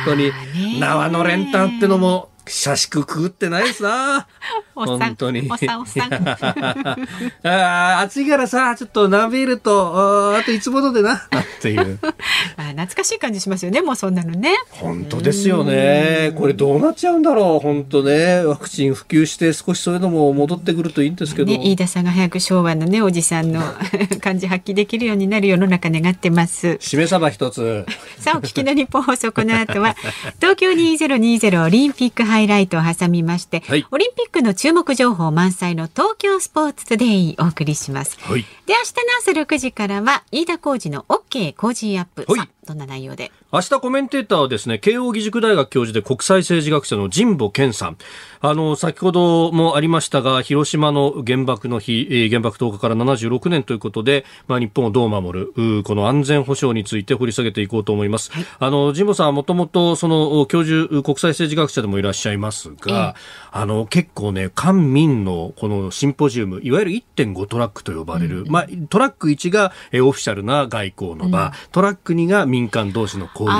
[0.05, 0.32] 本当に。
[0.80, 4.28] 縄の練炭ってのも久しくくってないですな。
[4.76, 5.48] 本当に。
[5.50, 6.14] おさおさん。
[7.48, 11.22] あ暑いからさ、ちょっとなめると、あといつものでな、っ
[11.62, 12.00] ていう。
[12.58, 14.56] あ懐かしい感じしますよね、もうそんなのね。
[14.72, 16.34] 本当ですよね。
[16.36, 18.44] これどうなっちゃうんだろう、本当ね。
[18.44, 21.52] ワクチン普及して少しそういうのも戻ってくるといいんですけど。
[21.52, 23.62] ね、飯田さんが早く昭和のね、おじさんの
[24.22, 26.78] 感じ発揮できるようになる世の中願ってます。
[26.82, 27.86] しめ鯖一つ。
[28.20, 29.96] さあ、お聞きの日本放送、この後は、
[30.39, 38.18] 東京2020オリンピックハイライトを挟みまして、はい、オリンピックの注目情報満載の東京スポーツトゥデイお送りします。
[38.22, 42.26] はい、で、明日の朝6時からは、飯田浩二の OK 工事アップ。
[42.32, 43.30] はい、どんな内容で？
[43.51, 47.97] 明日コメンテーターはですね、慶應義塾大学教授で国際政治学者の神保健さん。
[48.39, 58.32] あの、先ほどもありましたが、広島の原爆の日、えー、原爆投下から76年ということで、まあ、日本をどう守る、この安全保障について掘り下げていこうと思います。
[58.32, 63.16] はい、あの、神保さんはもともと、その、教授、国際政治学者でもいらっしゃいますが、
[63.51, 73.56] えー、あの、結構ね、官民のこのシンポジウム、いわゆる1.5トラックと呼ばれる、うん、まあ、トラック1が、えー、オフィシャルな外交の場、うん、トラック2が民間同士の交流、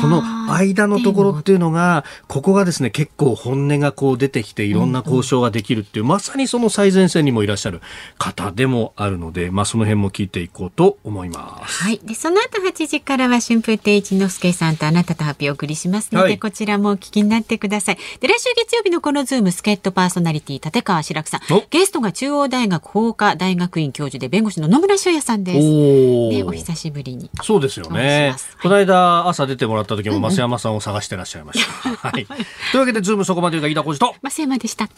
[0.00, 0.20] その
[0.54, 7.80] 間のところっていうのが、ここがですね、結構本音がこう出てきて、いろんな交渉ができるっていう、まさにその最前線にもいらっしゃる
[8.18, 11.82] 方でもあるので、まあ、その辺も聞いていこうと思います。
[11.84, 12.00] はい。
[12.02, 17.98] で、その後8時からは春風亭一之輔さんとあなたと発表をお送りしますので、はい、こちらもお聞きになってください。
[18.20, 21.40] で、来週月曜日のこのズーム助っ人パーソナリティ、立川志らくさん。
[21.70, 25.58] ゲストが中央大学法科大学院教授で弁護士の野村修也さんです。
[25.58, 27.30] おね、お久しぶりに。
[27.42, 28.34] そうですよね。
[28.62, 31.96] この間朝出てもらった時も増山さんを探してらっしゃいました。
[31.96, 32.26] はい。
[32.26, 32.36] とい
[32.74, 34.14] うわけで、ズームそこまでが飯田浩司と。
[34.22, 34.88] 松山でした。